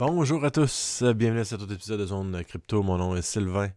Bonjour 0.00 0.44
à 0.44 0.52
tous, 0.52 1.02
bienvenue 1.16 1.40
à 1.40 1.44
cet 1.44 1.60
autre 1.60 1.72
épisode 1.72 1.98
de 1.98 2.06
Zone 2.06 2.44
Crypto. 2.44 2.84
Mon 2.84 2.98
nom 2.98 3.16
est 3.16 3.22
Sylvain. 3.22 3.70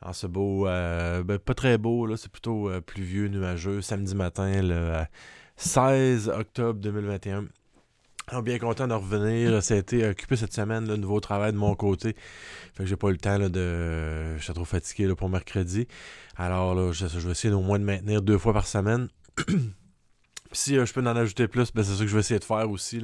En 0.00 0.14
ce 0.14 0.26
beau, 0.26 0.66
euh, 0.66 1.22
ben, 1.22 1.38
pas 1.38 1.52
très 1.52 1.76
beau, 1.76 2.06
là, 2.06 2.16
c'est 2.16 2.32
plutôt 2.32 2.70
euh, 2.70 2.80
pluvieux, 2.80 3.28
nuageux, 3.28 3.82
samedi 3.82 4.14
matin, 4.14 4.62
le 4.62 5.02
16 5.56 6.30
octobre 6.30 6.80
2021. 6.80 7.44
Alors, 8.28 8.42
bien 8.42 8.58
content 8.58 8.88
de 8.88 8.94
revenir. 8.94 9.62
Ça 9.62 9.74
a 9.74 9.76
été 9.76 10.08
occupé 10.08 10.36
cette 10.36 10.54
semaine, 10.54 10.88
le 10.88 10.96
nouveau 10.96 11.20
travail 11.20 11.52
de 11.52 11.58
mon 11.58 11.74
côté. 11.74 12.16
Fait 12.72 12.84
que 12.84 12.86
j'ai 12.86 12.96
pas 12.96 13.08
eu 13.08 13.12
le 13.12 13.18
temps 13.18 13.38
de. 13.38 14.38
Je 14.38 14.42
suis 14.42 14.54
trop 14.54 14.64
fatigué 14.64 15.14
pour 15.14 15.28
mercredi. 15.28 15.86
Alors 16.38 16.74
là, 16.74 16.92
je, 16.92 17.08
je 17.08 17.18
vais 17.18 17.32
essayer 17.32 17.52
au 17.52 17.60
moins 17.60 17.78
de 17.78 17.84
maintenir 17.84 18.22
deux 18.22 18.38
fois 18.38 18.54
par 18.54 18.66
semaine. 18.66 19.08
si 20.52 20.76
euh, 20.76 20.86
je 20.86 20.92
peux 20.92 21.00
en 21.00 21.16
ajouter 21.16 21.48
plus, 21.48 21.72
ben, 21.72 21.82
c'est 21.82 21.94
ça 21.94 22.00
que 22.00 22.06
je 22.06 22.14
vais 22.14 22.20
essayer 22.20 22.40
de 22.40 22.44
faire 22.44 22.70
aussi. 22.70 23.00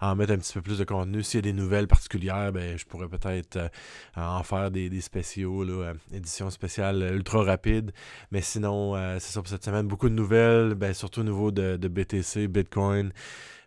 en 0.00 0.16
mettre 0.16 0.32
un 0.32 0.38
petit 0.38 0.52
peu 0.52 0.62
plus 0.62 0.78
de 0.78 0.84
contenu. 0.84 1.22
S'il 1.22 1.38
y 1.38 1.38
a 1.38 1.42
des 1.42 1.52
nouvelles 1.52 1.86
particulières, 1.86 2.52
ben, 2.52 2.76
je 2.78 2.84
pourrais 2.84 3.08
peut-être 3.08 3.56
euh, 3.56 3.68
en 4.16 4.42
faire 4.42 4.70
des, 4.70 5.00
spéciaux, 5.00 5.64
là, 5.64 5.72
euh, 5.72 5.94
édition 6.12 6.50
spéciale 6.50 7.02
ultra 7.14 7.42
rapide. 7.42 7.92
Mais 8.30 8.40
sinon, 8.40 8.94
c'est 9.18 9.32
ça 9.32 9.40
pour 9.40 9.48
cette 9.48 9.64
semaine. 9.64 9.86
Beaucoup 9.86 10.08
de 10.08 10.14
nouvelles, 10.14 10.74
ben, 10.74 10.94
surtout 10.94 11.20
au 11.20 11.24
niveau 11.24 11.50
de, 11.50 11.76
BTC, 11.76 12.48
Bitcoin. 12.48 13.12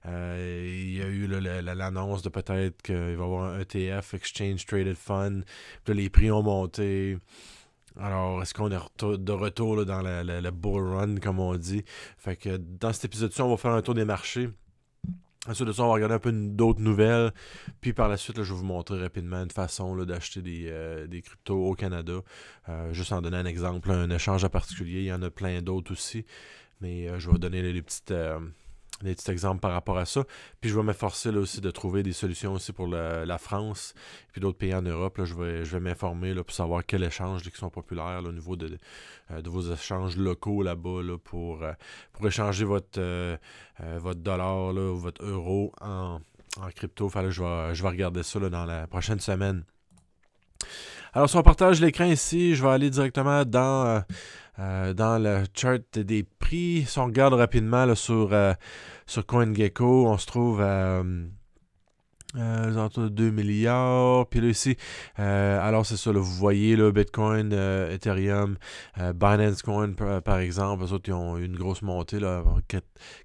il 0.06 0.94
y 0.98 1.02
a 1.02 1.08
eu 1.08 1.28
l'annonce 1.28 2.22
de 2.22 2.30
peut-être 2.30 2.82
qu'il 2.82 2.96
va 2.96 3.10
y 3.10 3.14
avoir 3.14 3.54
un 3.54 3.60
ETF, 3.60 4.14
Exchange 4.14 4.66
Traded 4.66 4.98
Fund. 4.98 5.44
les 5.88 6.10
prix 6.10 6.32
ont 6.32 6.44
monté. 6.44 7.18
Alors, 8.00 8.42
est-ce 8.42 8.54
qu'on 8.54 8.70
est 8.70 8.78
de 9.18 9.32
retour 9.32 9.86
dans 9.86 10.02
le 10.02 10.52
bull 10.52 10.94
run, 10.94 11.16
comme 11.18 11.40
on 11.40 11.56
dit? 11.56 11.84
Fait 12.18 12.36
que 12.36 12.58
dans 12.58 12.94
cet 12.94 13.06
épisode-ci, 13.06 13.42
on 13.42 13.50
va 13.50 13.58
faire 13.58 13.72
un 13.72 13.82
tour 13.82 13.96
des 13.96 14.06
marchés. 14.06 14.50
Ensuite 15.48 15.68
de 15.68 15.72
ça, 15.72 15.84
on 15.84 15.88
va 15.88 15.94
regarder 15.94 16.16
un 16.16 16.20
peu 16.20 16.32
d'autres 16.32 16.82
nouvelles. 16.82 17.32
Puis 17.80 17.94
par 17.94 18.10
la 18.10 18.18
suite, 18.18 18.36
je 18.44 18.54
vais 18.54 18.60
vous 18.60 18.66
montrer 18.66 19.00
rapidement 19.00 19.42
une 19.42 19.52
façon 19.52 19.96
d'acheter 20.04 20.42
des, 20.42 20.66
euh, 20.68 21.08
des, 21.08 21.22
cryptos 21.22 21.70
au 21.70 21.74
Canada. 21.74 22.20
Euh, 22.68 22.92
juste 22.92 23.14
en 23.14 23.22
donner 23.22 23.38
un 23.38 23.46
exemple, 23.46 23.90
un 23.90 24.10
échange 24.10 24.44
en 24.44 24.50
particulier. 24.50 25.00
Il 25.00 25.06
y 25.06 25.14
en 25.14 25.22
a 25.22 25.30
plein 25.30 25.62
d'autres 25.62 25.94
aussi. 25.94 26.26
Mais 26.82 27.08
euh, 27.08 27.18
je 27.20 27.28
vais 27.28 27.34
vous 27.34 27.40
donner 27.40 27.62
les 27.62 27.82
petites 27.82 28.14
des 29.04 29.14
petits 29.14 29.32
exemples 29.32 29.60
par 29.60 29.72
rapport 29.72 29.98
à 29.98 30.06
ça. 30.06 30.24
Puis 30.62 30.70
je 30.70 30.76
vais 30.76 30.84
m'efforcer 30.84 31.30
aussi 31.30 31.62
de 31.62 31.72
trouver 31.72 32.04
des 32.04 32.14
solutions 32.14 32.54
aussi 32.54 32.74
pour 32.74 32.88
la 32.88 33.38
France 33.38 33.94
et 34.30 34.32
puis 34.34 34.42
d'autres 34.42 34.58
pays 34.58 34.74
en 34.74 34.82
Europe. 34.82 35.18
Là, 35.18 35.26
je 35.26 35.36
vais, 35.36 35.66
je 35.66 35.72
vais 35.72 35.80
m'informer 35.80 36.34
pour 36.36 36.52
savoir 36.52 36.86
quels 36.86 37.04
échanges 37.04 37.44
qui 37.44 37.58
sont 37.58 37.70
populaires 37.70 38.22
au 38.26 38.32
niveau 38.32 38.56
de, 38.56 38.78
euh, 39.32 39.42
de, 39.42 39.50
vos 39.50 39.62
échanges 39.62 40.18
locaux 40.18 40.64
là-bas 40.64 41.02
là, 41.04 41.18
pour, 41.18 41.64
euh, 41.64 41.74
pour 42.14 42.28
échanger 42.28 42.66
votre, 42.66 43.00
euh, 43.00 43.38
votre 43.98 44.20
dollar 44.20 44.74
là, 44.74 44.92
ou 44.92 44.98
votre 44.98 45.24
euro 45.24 45.74
en, 45.82 46.20
en 46.60 46.70
crypto. 46.76 47.10
je, 47.10 47.42
vais, 47.42 47.76
je 47.76 47.84
vais 47.84 47.90
regarder 47.90 48.24
ça 48.24 48.40
dans 48.40 48.66
la 48.66 48.88
prochaine 48.88 49.20
semaine. 49.20 49.64
Alors, 51.14 51.30
si 51.30 51.36
on 51.38 51.44
partage 51.44 51.82
l'écran 51.82 52.06
ici, 52.06 52.56
je 52.56 52.64
vais 52.64 52.70
aller 52.70 52.90
directement 52.90 53.44
dans 53.46 54.04
dans 54.58 55.22
le 55.22 55.44
chart 55.54 56.00
des 56.00 56.24
prix, 56.24 56.86
si 56.88 57.00
on 57.00 57.06
regarde 57.06 57.34
rapidement 57.34 57.94
sur, 57.96 58.30
euh, 58.32 58.54
sur 59.06 59.26
CoinGecko, 59.26 60.08
on 60.08 60.18
se 60.18 60.26
trouve 60.26 60.62
à 60.62 61.04
euh, 62.36 63.10
2 63.10 63.32
milliards. 63.32 64.28
Puis 64.28 64.42
là, 64.42 64.48
ici, 64.48 64.78
euh, 65.20 65.60
alors 65.62 65.86
c'est 65.86 65.98
ça, 65.98 66.12
vous 66.12 66.24
voyez, 66.24 66.76
là, 66.76 66.92
Bitcoin, 66.92 67.54
Ethereum, 67.54 68.58
Binance 69.16 69.62
Coin, 69.62 69.92
par, 69.94 70.40
exemple, 70.40 70.84
eux 70.84 70.94
autres, 70.94 71.10
ils 71.10 71.14
ont 71.14 71.38
eu 71.38 71.46
une 71.46 71.58
grosse 71.58 71.82
montée, 71.82 72.20
là, 72.20 72.44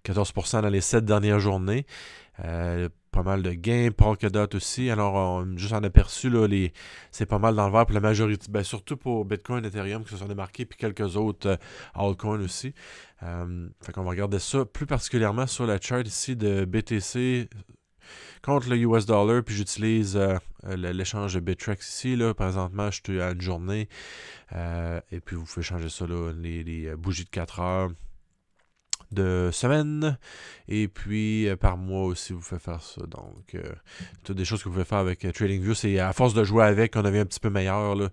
14% 0.04 0.62
dans 0.62 0.68
les 0.68 0.80
7 0.80 1.04
dernières 1.04 1.40
journées 1.40 1.86
pas 3.12 3.22
mal 3.22 3.42
de 3.42 3.52
gains, 3.52 3.90
Polkadot 3.96 4.56
aussi. 4.56 4.90
Alors, 4.90 5.14
on, 5.14 5.56
juste 5.56 5.74
en 5.74 5.84
aperçu, 5.84 6.30
là, 6.30 6.48
les, 6.48 6.72
c'est 7.10 7.26
pas 7.26 7.38
mal 7.38 7.54
dans 7.54 7.66
le 7.66 7.72
vert 7.72 7.86
pour 7.86 7.94
la 7.94 8.00
majorité, 8.00 8.46
ben, 8.50 8.64
surtout 8.64 8.96
pour 8.96 9.24
Bitcoin, 9.26 9.64
Ethereum 9.64 10.02
qui 10.02 10.10
se 10.10 10.16
sont 10.16 10.26
démarqués, 10.26 10.64
puis 10.64 10.78
quelques 10.78 11.16
autres 11.16 11.50
euh, 11.50 11.56
altcoins 11.94 12.40
aussi. 12.40 12.74
Euh, 13.22 13.68
fait 13.82 13.92
qu'on 13.92 14.02
va 14.02 14.10
regarder 14.10 14.38
ça 14.38 14.64
plus 14.64 14.86
particulièrement 14.86 15.46
sur 15.46 15.66
la 15.66 15.78
chart 15.78 16.04
ici 16.06 16.34
de 16.34 16.64
BTC 16.64 17.48
contre 18.42 18.70
le 18.70 18.76
US 18.78 19.06
dollar, 19.06 19.44
puis 19.44 19.54
j'utilise 19.54 20.16
euh, 20.16 20.38
l'échange 20.64 21.34
de 21.34 21.40
Bittrex 21.40 21.86
ici. 21.86 22.16
Là. 22.16 22.32
Présentement, 22.32 22.90
je 22.90 23.00
suis 23.04 23.20
à 23.20 23.32
une 23.32 23.42
journée, 23.42 23.88
et 24.52 25.20
puis 25.20 25.36
vous 25.36 25.44
pouvez 25.44 25.62
changer 25.62 25.90
ça, 25.90 26.06
là, 26.06 26.32
les, 26.32 26.64
les 26.64 26.96
bougies 26.96 27.24
de 27.24 27.30
4 27.30 27.60
heures 27.60 27.90
de 29.12 29.50
semaine. 29.52 30.18
Et 30.68 30.88
puis 30.88 31.48
euh, 31.48 31.56
par 31.56 31.76
mois 31.76 32.04
aussi, 32.04 32.32
vous 32.32 32.40
faites 32.40 32.62
faire 32.62 32.80
ça. 32.80 33.02
Donc, 33.06 33.54
euh, 33.54 33.62
toutes 34.24 34.36
des 34.36 34.44
choses 34.44 34.62
que 34.62 34.68
vous 34.68 34.74
pouvez 34.74 34.84
faire 34.84 34.98
avec 34.98 35.24
euh, 35.24 35.32
TradingView. 35.32 35.74
C'est 35.74 35.98
à 35.98 36.12
force 36.12 36.34
de 36.34 36.44
jouer 36.44 36.64
avec 36.64 36.94
qu'on 36.94 37.02
devient 37.02 37.18
un 37.18 37.26
petit 37.26 37.40
peu 37.40 37.50
meilleur. 37.50 37.94
Là, 37.94 38.08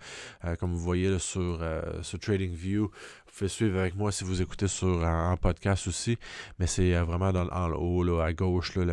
comme 0.57 0.73
vous 0.73 0.79
voyez 0.79 1.09
là, 1.09 1.19
sur, 1.19 1.63
sur 2.01 2.19
TradingView. 2.19 2.83
Vous 2.83 3.45
pouvez 3.45 3.49
suivre 3.49 3.79
avec 3.79 3.95
moi 3.95 4.11
si 4.11 4.23
vous 4.25 4.41
écoutez 4.41 4.67
sur 4.67 5.05
un, 5.05 5.37
podcast 5.37 5.87
aussi. 5.87 6.17
Mais 6.57 6.67
c'est 6.67 6.93
vraiment 6.95 7.31
dans, 7.31 7.47
en 7.47 7.71
haut, 7.71 8.03
là, 8.03 8.23
à 8.23 8.33
gauche, 8.33 8.75
là, 8.75 8.83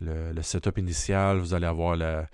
le, 0.00 0.32
le, 0.32 0.42
setup 0.42 0.78
initial. 0.78 1.38
Vous 1.38 1.54
allez 1.54 1.66
avoir 1.66 1.96
la, 1.96 2.28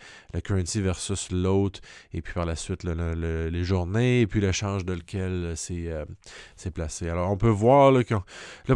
currency 0.44 0.82
versus 0.82 1.30
l'autre. 1.30 1.80
Et 2.12 2.20
puis 2.20 2.34
par 2.34 2.44
la 2.44 2.56
suite, 2.56 2.84
les 2.84 3.64
journées. 3.64 4.22
Et 4.22 4.26
puis 4.26 4.40
le 4.40 4.52
change 4.52 4.84
de 4.84 4.92
lequel 4.92 5.54
c'est 5.56 6.70
placé. 6.74 7.08
Alors, 7.08 7.30
on 7.30 7.36
peut 7.36 7.48
voir 7.48 7.92
que 8.04 8.14
là, 8.14 8.74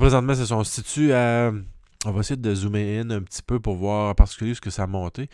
situe. 0.64 1.12
On 2.06 2.12
va 2.12 2.20
essayer 2.20 2.36
de 2.36 2.54
zoomer 2.54 3.00
in 3.00 3.10
un 3.10 3.22
petit 3.22 3.42
peu 3.42 3.60
pour 3.60 3.76
voir 3.76 4.10
en 4.10 4.14
particulier 4.14 4.54
ce 4.54 4.60
que 4.60 4.70
ça 4.70 4.82
a 4.82 4.86
monté. 4.86 5.30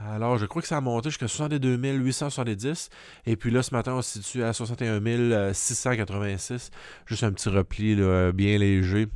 Alors, 0.00 0.36
je 0.36 0.46
crois 0.46 0.62
que 0.62 0.68
ça 0.68 0.76
a 0.76 0.80
monté 0.80 1.10
jusqu'à 1.10 1.28
62 1.28 1.76
870. 1.76 2.90
Et 3.26 3.36
puis 3.36 3.50
là, 3.50 3.62
ce 3.62 3.74
matin, 3.74 3.94
on 3.94 4.02
se 4.02 4.20
situe 4.20 4.42
à 4.42 4.52
61 4.52 5.52
686. 5.52 6.70
Juste 7.06 7.22
un 7.22 7.32
petit 7.32 7.48
repli 7.48 7.96
bien 8.32 8.58
léger. 8.58 9.08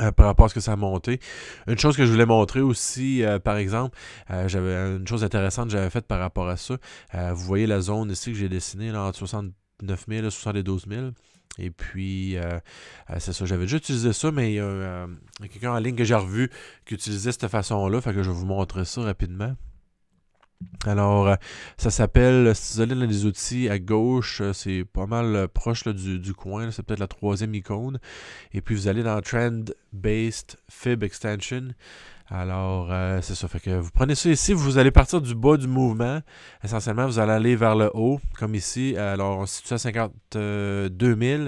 Euh, 0.00 0.10
par 0.10 0.26
rapport 0.26 0.46
à 0.46 0.48
ce 0.48 0.54
que 0.54 0.60
ça 0.60 0.72
a 0.72 0.76
monté. 0.76 1.20
Une 1.68 1.78
chose 1.78 1.96
que 1.96 2.04
je 2.04 2.10
voulais 2.10 2.26
montrer 2.26 2.60
aussi, 2.60 3.22
euh, 3.22 3.38
par 3.38 3.56
exemple, 3.56 3.96
euh, 4.30 4.48
j'avais 4.48 4.96
une 4.96 5.06
chose 5.06 5.22
intéressante 5.22 5.66
que 5.66 5.72
j'avais 5.72 5.90
faite 5.90 6.06
par 6.06 6.18
rapport 6.18 6.48
à 6.48 6.56
ça. 6.56 6.78
vous 7.12 7.44
voyez 7.44 7.68
la 7.68 7.80
zone 7.80 8.10
ici 8.10 8.32
que 8.32 8.36
j'ai 8.36 8.48
dessinée 8.48 8.90
là, 8.90 9.02
entre 9.02 9.18
69 9.18 10.06
000 10.08 10.26
et 10.26 10.30
72 10.30 10.86
000. 10.88 11.10
Et 11.58 11.70
puis, 11.70 12.36
euh, 12.36 12.58
euh, 13.10 13.16
c'est 13.18 13.32
ça, 13.32 13.44
j'avais 13.44 13.64
déjà 13.64 13.76
utilisé 13.76 14.12
ça, 14.12 14.32
mais 14.32 14.52
il 14.52 14.54
y 14.56 14.60
a 14.60 14.64
euh, 14.64 15.06
quelqu'un 15.40 15.72
en 15.72 15.78
ligne 15.78 15.94
que 15.94 16.04
j'ai 16.04 16.14
revu 16.14 16.50
qui 16.84 16.94
utilisait 16.94 17.32
cette 17.32 17.48
façon-là, 17.48 18.00
fait 18.00 18.12
que 18.12 18.22
je 18.22 18.30
vais 18.30 18.36
vous 18.36 18.46
montrer 18.46 18.84
ça 18.84 19.02
rapidement. 19.02 19.54
Alors, 20.86 21.36
ça 21.76 21.90
s'appelle, 21.90 22.54
si 22.56 22.74
vous 22.74 22.80
allez 22.80 22.94
dans 22.94 23.06
les 23.06 23.26
outils 23.26 23.68
à 23.68 23.78
gauche, 23.78 24.40
c'est 24.52 24.84
pas 24.84 25.06
mal 25.06 25.46
proche 25.48 25.84
du, 25.84 26.18
du, 26.18 26.32
coin, 26.32 26.70
c'est 26.70 26.82
peut-être 26.82 27.00
la 27.00 27.06
troisième 27.06 27.54
icône. 27.54 27.98
Et 28.52 28.60
puis, 28.60 28.74
vous 28.74 28.88
allez 28.88 29.02
dans 29.02 29.20
Trend 29.20 29.64
Based 29.92 30.56
Fib 30.70 31.02
Extension. 31.02 31.74
Alors, 32.36 32.88
euh, 32.90 33.20
c'est 33.22 33.36
ça. 33.36 33.46
Fait 33.46 33.60
que 33.60 33.70
vous 33.70 33.92
prenez 33.94 34.16
ça 34.16 34.28
ici, 34.28 34.52
vous 34.54 34.76
allez 34.76 34.90
partir 34.90 35.20
du 35.20 35.36
bas 35.36 35.56
du 35.56 35.68
mouvement. 35.68 36.20
Essentiellement, 36.64 37.06
vous 37.06 37.20
allez 37.20 37.30
aller 37.30 37.54
vers 37.54 37.76
le 37.76 37.92
haut, 37.94 38.18
comme 38.36 38.56
ici. 38.56 38.96
Alors, 38.96 39.38
on 39.38 39.46
se 39.46 39.58
situe 39.58 39.74
à 39.74 39.78
52 39.78 40.90
000. 41.20 41.44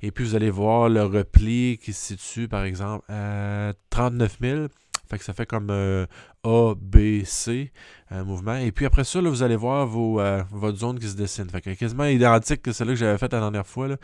Et 0.00 0.10
puis, 0.12 0.24
vous 0.24 0.34
allez 0.34 0.48
voir 0.48 0.88
le 0.88 1.02
repli 1.04 1.76
qui 1.76 1.92
se 1.92 2.16
situe, 2.16 2.48
par 2.48 2.64
exemple, 2.64 3.04
à 3.12 3.74
39 3.90 4.38
000. 4.40 4.66
Fait 5.08 5.18
que 5.18 5.24
ça 5.24 5.32
fait 5.32 5.46
comme 5.46 5.68
euh, 5.70 6.06
A, 6.44 6.74
B, 6.74 7.24
C, 7.24 7.72
un 8.10 8.24
mouvement. 8.24 8.56
Et 8.56 8.72
puis 8.72 8.86
après 8.86 9.04
ça, 9.04 9.20
là, 9.20 9.28
vous 9.28 9.42
allez 9.42 9.56
voir 9.56 9.86
vos, 9.86 10.20
euh, 10.20 10.42
votre 10.50 10.78
zone 10.78 10.98
qui 10.98 11.08
se 11.08 11.16
dessine. 11.16 11.48
Fait 11.48 11.60
que 11.60 11.70
quasiment 11.70 12.04
identique 12.04 12.62
que 12.62 12.72
celle-là 12.72 12.94
que 12.94 12.98
j'avais 12.98 13.18
faite 13.18 13.32
la 13.32 13.40
dernière 13.40 13.66
fois. 13.66 13.88
Là. 13.88 13.96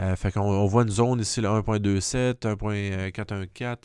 Euh, 0.00 0.16
fait 0.16 0.32
qu'on 0.32 0.40
on 0.40 0.66
voit 0.66 0.82
une 0.82 0.90
zone 0.90 1.20
ici, 1.20 1.40
1.27, 1.40 2.40
1.414. 2.40 3.76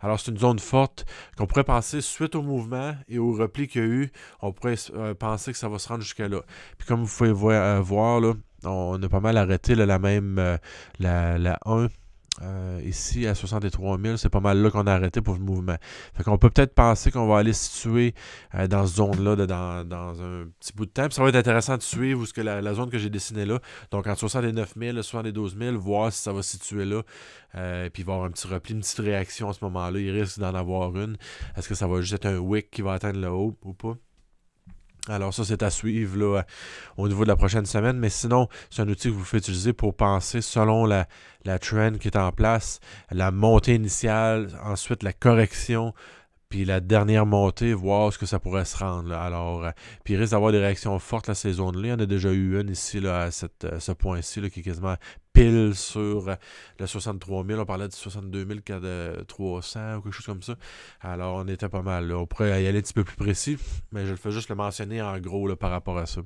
Alors 0.00 0.20
c'est 0.20 0.30
une 0.30 0.38
zone 0.38 0.58
forte 0.58 1.06
qu'on 1.36 1.46
pourrait 1.46 1.64
penser 1.64 2.00
suite 2.00 2.34
au 2.34 2.42
mouvement 2.42 2.94
et 3.08 3.18
au 3.18 3.32
repli 3.32 3.66
qu'il 3.66 3.80
y 3.80 3.84
a 3.84 3.88
eu, 3.88 4.12
on 4.42 4.52
pourrait 4.52 4.76
penser 5.18 5.52
que 5.52 5.58
ça 5.58 5.68
va 5.68 5.78
se 5.78 5.88
rendre 5.88 6.02
jusqu'à 6.02 6.28
là. 6.28 6.42
Puis 6.78 6.86
comme 6.86 7.04
vous 7.04 7.16
pouvez 7.16 7.32
voir, 7.32 8.20
là, 8.20 8.34
on 8.64 9.02
a 9.02 9.08
pas 9.08 9.20
mal 9.20 9.36
arrêté 9.36 9.74
la 9.74 9.98
même 9.98 10.58
la, 10.98 11.38
la 11.38 11.58
1 11.64 11.88
euh, 12.42 12.80
ici, 12.84 13.26
à 13.26 13.34
63 13.34 13.98
000, 13.98 14.16
c'est 14.16 14.30
pas 14.30 14.40
mal 14.40 14.58
là 14.62 14.70
qu'on 14.70 14.86
a 14.86 14.92
arrêté 14.92 15.20
pour 15.20 15.34
le 15.34 15.40
mouvement. 15.40 15.76
Fait 16.14 16.22
qu'on 16.22 16.38
peut 16.38 16.50
peut-être 16.50 16.74
penser 16.74 17.10
qu'on 17.10 17.26
va 17.26 17.38
aller 17.38 17.52
se 17.52 17.70
situer 17.70 18.14
euh, 18.54 18.66
dans 18.66 18.86
cette 18.86 18.96
zone-là 18.96 19.36
dans, 19.36 19.86
dans, 19.86 20.22
un 20.22 20.46
petit 20.58 20.72
bout 20.74 20.86
de 20.86 20.90
temps. 20.90 21.06
Puis 21.06 21.14
ça 21.14 21.22
va 21.22 21.28
être 21.28 21.36
intéressant 21.36 21.76
de 21.76 21.82
suivre 21.82 22.24
ce 22.24 22.32
que 22.32 22.40
la, 22.40 22.74
zone 22.74 22.90
que 22.90 22.98
j'ai 22.98 23.10
dessinée 23.10 23.44
là. 23.44 23.60
Donc, 23.90 24.06
entre 24.06 24.20
69 24.20 24.74
000 24.78 24.96
et 24.96 25.02
72 25.02 25.56
000, 25.58 25.78
voir 25.78 26.12
si 26.12 26.22
ça 26.22 26.32
va 26.32 26.42
se 26.42 26.52
situer 26.52 26.84
là. 26.84 27.02
Euh, 27.56 27.90
puis, 27.90 28.02
avoir 28.02 28.24
un 28.24 28.30
petit 28.30 28.46
repli, 28.46 28.74
une 28.74 28.80
petite 28.80 29.00
réaction 29.00 29.50
à 29.50 29.52
ce 29.52 29.62
moment-là. 29.64 29.98
Il 29.98 30.10
risque 30.10 30.38
d'en 30.38 30.54
avoir 30.54 30.96
une. 30.96 31.16
Est-ce 31.56 31.68
que 31.68 31.74
ça 31.74 31.86
va 31.86 32.00
juste 32.00 32.14
être 32.14 32.26
un 32.26 32.38
wick 32.38 32.70
qui 32.70 32.82
va 32.82 32.94
atteindre 32.94 33.20
le 33.20 33.30
haut 33.30 33.56
ou 33.62 33.74
pas? 33.74 33.96
Alors 35.08 35.32
ça, 35.32 35.44
c'est 35.44 35.62
à 35.62 35.70
suivre 35.70 36.18
là, 36.18 36.44
au 36.96 37.08
niveau 37.08 37.24
de 37.24 37.28
la 37.28 37.36
prochaine 37.36 37.66
semaine. 37.66 37.98
Mais 37.98 38.10
sinon, 38.10 38.48
c'est 38.70 38.82
un 38.82 38.88
outil 38.88 39.08
que 39.08 39.14
vous 39.14 39.24
pouvez 39.24 39.38
utiliser 39.38 39.72
pour 39.72 39.94
penser 39.94 40.40
selon 40.40 40.84
la, 40.84 41.06
la 41.44 41.58
trend 41.58 41.92
qui 41.92 42.08
est 42.08 42.16
en 42.16 42.32
place, 42.32 42.80
la 43.10 43.30
montée 43.30 43.74
initiale, 43.74 44.48
ensuite 44.62 45.02
la 45.02 45.12
correction, 45.12 45.94
puis 46.50 46.64
la 46.64 46.80
dernière 46.80 47.26
montée, 47.26 47.72
voir 47.72 48.12
ce 48.12 48.18
que 48.18 48.26
ça 48.26 48.40
pourrait 48.40 48.64
se 48.64 48.76
rendre. 48.76 49.12
Alors, 49.14 49.64
puis 50.02 50.14
il 50.14 50.16
risque 50.16 50.32
d'avoir 50.32 50.50
des 50.50 50.58
réactions 50.58 50.98
fortes 50.98 51.28
à 51.28 51.34
ces 51.34 51.52
zones-là. 51.52 51.88
Il 51.88 51.90
y 51.90 51.92
en 51.92 52.00
a 52.00 52.06
déjà 52.06 52.32
eu 52.32 52.60
une 52.60 52.70
ici, 52.70 52.98
là, 52.98 53.22
à 53.22 53.30
ce 53.30 53.92
point-ci, 53.92 54.40
qui 54.50 54.60
est 54.60 54.62
quasiment 54.64 54.96
sur 55.74 56.36
le 56.78 56.86
63 56.86 57.46
000. 57.46 57.60
On 57.60 57.64
parlait 57.64 57.88
de 57.88 57.92
62 57.92 58.46
300 59.26 59.96
ou 59.96 60.02
quelque 60.02 60.12
chose 60.12 60.26
comme 60.26 60.42
ça. 60.42 60.56
Alors, 61.00 61.36
on 61.36 61.48
était 61.48 61.68
pas 61.68 61.82
mal. 61.82 62.12
On 62.12 62.26
pourrait 62.26 62.62
y 62.62 62.66
aller 62.66 62.78
un 62.78 62.82
petit 62.82 62.92
peu 62.92 63.04
plus 63.04 63.16
précis, 63.16 63.58
mais 63.92 64.06
je 64.06 64.10
le 64.10 64.16
fais 64.16 64.32
juste 64.32 64.48
le 64.48 64.54
mentionner 64.54 65.02
en 65.02 65.18
gros 65.18 65.54
par 65.56 65.70
rapport 65.70 65.98
à 65.98 66.06
ça. 66.06 66.20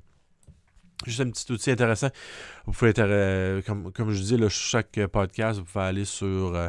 Juste 1.07 1.21
un 1.21 1.31
petit 1.31 1.51
outil 1.53 1.71
intéressant. 1.71 2.09
Vous 2.67 2.73
pouvez 2.73 2.91
être, 2.91 3.01
euh, 3.01 3.61
comme, 3.63 3.93
comme, 3.93 4.11
je 4.11 4.23
dis, 4.23 4.37
là, 4.37 4.49
chaque 4.49 4.99
podcast, 5.07 5.59
vous 5.59 5.65
pouvez 5.65 5.85
aller 5.85 6.05
sur, 6.05 6.55
euh, 6.55 6.69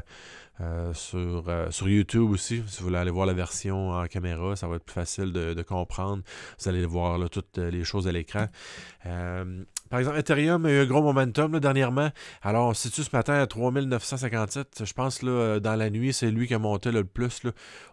euh, 0.62 0.94
sur, 0.94 1.88
YouTube 1.88 2.32
aussi. 2.32 2.62
Si 2.68 2.80
vous 2.80 2.88
voulez 2.88 2.98
aller 2.98 3.12
voir 3.12 3.28
la 3.28 3.34
version 3.34 3.92
en 3.92 4.06
caméra, 4.08 4.56
ça 4.56 4.68
va 4.68 4.76
être 4.76 4.84
plus 4.84 4.94
facile 4.94 5.32
de, 5.32 5.62
comprendre. 5.62 6.24
Vous 6.60 6.70
allez 6.70 6.86
voir 6.86 7.18
là, 7.18 7.30
toutes 7.30 7.58
les 7.58 7.84
choses 7.84 8.08
à 8.08 8.12
l'écran. 8.12 8.48
Par 9.90 10.00
exemple, 10.00 10.18
Ethereum 10.18 10.66
a 10.66 10.72
eu 10.72 10.80
un 10.80 10.86
gros 10.86 11.02
momentum 11.04 11.60
dernièrement. 11.60 12.10
Alors, 12.42 12.70
on 12.70 12.74
se 12.74 12.90
situe 12.90 13.04
ce 13.04 13.16
matin 13.16 13.36
à 13.36 13.48
3957. 13.48 14.84
Je 14.84 14.94
pense 14.94 15.22
là, 15.22 15.32
euh, 15.32 15.60
dans 15.60 15.76
la 15.76 15.90
nuit, 15.90 16.12
c'est 16.12 16.32
lui 16.32 16.48
qui 16.48 16.54
a 16.56 16.60
monté 16.60 16.92
le 16.92 17.04
plus 17.04 17.42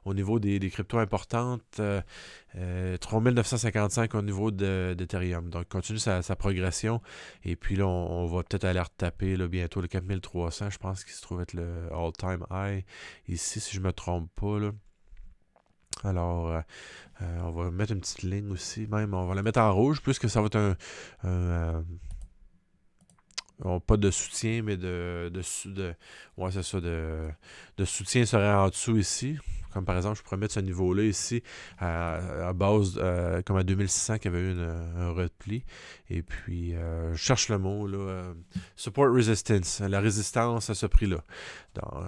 au 0.05 0.15
niveau 0.15 0.39
des, 0.39 0.59
cryptos 0.71 0.99
importantes. 0.99 1.81
3955 3.00 4.15
euh, 4.15 4.17
euh, 4.17 4.21
au 4.21 4.23
niveau 4.23 4.50
d'Ethereum. 4.50 5.50
Donc, 5.50 5.69
continue 5.69 5.99
sa, 5.99 6.23
progression. 6.37 7.03
Et 7.44 7.56
puis 7.56 7.77
là, 7.77 7.87
on, 7.87 8.27
va 8.27 8.43
peut-être 8.43 8.65
aller 8.65 8.81
retaper 8.81 9.37
là, 9.37 9.47
bientôt 9.47 9.81
le 9.83 9.89
4300. 9.89 10.71
Je 10.71 10.79
pense 10.79 11.05
qu'il 11.05 11.12
se 11.12 11.21
trouve 11.21 11.43
être 11.43 11.53
le 11.53 11.89
all-time 11.93 12.47
high 12.50 12.85
ici, 13.29 13.61
si 13.61 13.75
je 13.75 13.81
ne 13.81 13.87
me 13.87 13.93
trompe 13.93 14.31
pas. 14.35 14.59
Alors, 16.05 16.49
euh, 16.49 16.61
euh, 17.23 17.41
on 17.45 17.51
va 17.53 17.71
mettre 17.71 17.93
une 17.93 18.01
petite 18.01 18.23
ligne 18.23 18.51
aussi, 18.51 18.87
même. 18.89 19.15
On 19.15 19.27
va 19.27 19.35
la 19.35 19.43
mettre 19.43 19.61
en 19.61 19.73
rouge, 19.73 20.01
puisque 20.03 20.29
ça 20.29 20.41
va 20.41 20.47
être 20.47 20.57
un. 20.57 20.77
Euh, 21.25 21.83
pas 23.87 23.97
de 23.97 24.11
soutien, 24.11 24.63
mais 24.63 24.77
de. 24.77 25.31
de, 25.33 25.43
de 25.71 25.95
ouais, 26.37 26.51
c'est 26.51 26.63
ça. 26.63 26.81
De, 26.81 27.29
de 27.77 27.85
soutien 27.85 28.27
serait 28.27 28.53
en 28.53 28.69
dessous 28.69 28.97
ici. 28.97 29.39
Comme 29.73 29.85
par 29.85 29.97
exemple, 29.97 30.19
je 30.19 30.23
pourrais 30.23 30.37
mettre 30.37 30.55
ce 30.55 30.61
niveau-là 30.61 31.05
ici 31.05 31.43
à, 31.79 32.53
base, 32.55 32.99
euh, 32.99 33.43
comme 33.43 33.57
à 33.57 33.63
2600 33.63 34.19
qui 34.19 34.29
avait 34.29 34.41
eu 34.41 34.61
un 34.61 35.11
repli. 35.13 35.65
Et 36.11 36.23
puis, 36.23 36.75
euh, 36.75 37.15
je 37.15 37.19
cherche 37.19 37.49
le 37.49 37.59
mot, 37.59 37.87
là, 37.87 37.99
euh, 37.99 38.35
support 38.77 39.13
resistance, 39.13 39.81
la 39.81 40.01
résistance 40.01 40.69
à 40.69 40.75
ce 40.75 40.87
prix-là. 40.87 41.19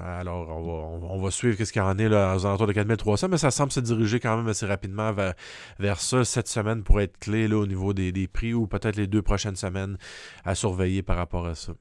Alors, 0.05 0.51
on 0.51 1.19
va, 1.23 1.31
suivre 1.31 1.63
ce 1.63 1.73
qu'il 1.73 1.81
y 1.81 1.85
en 1.85 1.99
est 1.99 2.09
là, 2.09 2.37
aux 2.37 2.45
alentours 2.47 2.67
de 2.67 2.73
4300, 2.73 3.29
mais 3.29 3.39
ça 3.39 3.51
semble 3.51 3.73
se 3.73 3.81
diriger 3.81 4.21
quand 4.21 4.37
même 4.37 4.49
assez 4.49 4.67
rapidement 4.67 5.13
vers, 5.13 5.35
vers 5.79 6.01
ça. 6.01 6.25
Cette 6.25 6.49
semaine 6.49 6.83
pourrait 6.83 7.05
être 7.05 7.19
clé 7.19 7.49
là, 7.49 7.57
au 7.57 7.67
niveau 7.67 7.95
des 7.95 8.29
prix 8.29 8.53
ou 8.53 8.67
peut-être 8.67 8.97
les 8.97 9.07
deux 9.07 9.23
prochaines 9.23 9.57
semaines 9.57 9.97
à 10.45 10.55
surveiller 10.55 11.03
par 11.03 11.17
rapport 11.17 11.47
à 11.47 11.55
ça. 11.55 11.73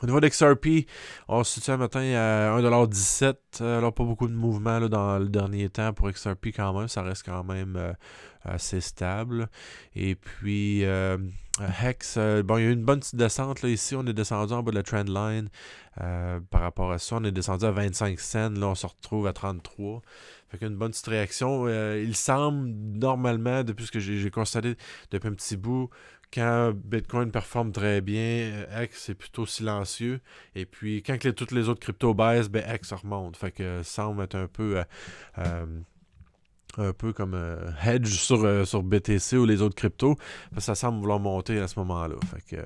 Au 0.00 0.06
niveau 0.06 0.20
d'XRP, 0.20 0.86
on 1.26 1.42
se 1.42 1.54
situe 1.54 1.72
un 1.72 1.76
matin 1.76 2.00
à 2.00 2.56
1,17$. 2.56 3.34
Euh, 3.60 3.78
alors, 3.78 3.92
pas 3.92 4.04
beaucoup 4.04 4.28
de 4.28 4.32
mouvement 4.32 4.80
dans 4.80 5.18
le 5.18 5.28
dernier 5.28 5.68
temps 5.70 5.92
pour 5.92 6.08
XRP 6.08 6.48
quand 6.54 6.72
même. 6.72 6.86
Ça 6.86 7.02
reste 7.02 7.24
quand 7.24 7.42
même 7.42 7.74
euh, 7.76 7.92
assez 8.44 8.80
stable. 8.80 9.48
Et 9.96 10.14
puis, 10.14 10.84
euh, 10.84 11.18
Hex, 11.82 12.16
bon, 12.44 12.58
il 12.58 12.62
y 12.62 12.66
a 12.66 12.70
eu 12.70 12.72
une 12.74 12.84
bonne 12.84 13.00
petite 13.00 13.16
descente 13.16 13.62
là, 13.62 13.70
ici. 13.70 13.96
On 13.96 14.06
est 14.06 14.12
descendu 14.12 14.52
en 14.52 14.62
bas 14.62 14.70
de 14.70 14.76
la 14.76 14.84
trendline. 14.84 15.48
par 15.96 16.60
rapport 16.60 16.92
à 16.92 16.98
ça, 16.98 17.16
on 17.16 17.24
est 17.24 17.32
descendu 17.32 17.64
à 17.64 17.72
25 17.72 18.20
cents. 18.20 18.50
Là, 18.50 18.68
on 18.68 18.76
se 18.76 18.86
retrouve 18.86 19.26
à 19.26 19.32
33. 19.32 20.00
Fait 20.48 20.58
qu'une 20.58 20.76
bonne 20.76 20.92
petite 20.92 21.08
réaction. 21.08 21.68
il 21.68 22.14
semble, 22.14 22.68
normalement, 22.68 23.64
depuis 23.64 23.86
ce 23.86 23.90
que 23.90 23.98
j'ai 23.98 24.30
constaté 24.30 24.76
depuis 25.10 25.28
un 25.28 25.34
petit 25.34 25.56
bout, 25.56 25.90
quand 26.32 26.72
Bitcoin 26.74 27.30
performe 27.30 27.72
très 27.72 28.00
bien, 28.00 28.64
X 28.82 29.10
est 29.10 29.14
plutôt 29.14 29.46
silencieux. 29.46 30.20
Et 30.54 30.66
puis 30.66 31.02
quand 31.02 31.18
toutes 31.34 31.52
les 31.52 31.68
autres 31.68 31.80
cryptos 31.80 32.14
baissent, 32.14 32.48
ben 32.48 32.64
X 32.74 32.92
remonte. 32.92 33.36
Fait 33.36 33.50
que 33.50 33.82
ça 33.82 34.02
semble 34.02 34.24
être 34.24 34.36
un 34.36 34.46
peu 34.46 34.78
euh, 34.78 34.84
euh, 35.38 35.66
un 36.76 36.92
peu 36.92 37.12
comme 37.12 37.34
euh, 37.34 37.70
hedge 37.84 38.08
sur, 38.08 38.66
sur 38.66 38.82
BTC 38.82 39.36
ou 39.36 39.46
les 39.46 39.62
autres 39.62 39.74
cryptos. 39.74 40.16
ça 40.58 40.74
semble 40.74 41.00
vouloir 41.00 41.18
monter 41.18 41.58
à 41.58 41.68
ce 41.68 41.78
moment-là. 41.80 42.16
Fait 42.30 42.56
que 42.56 42.62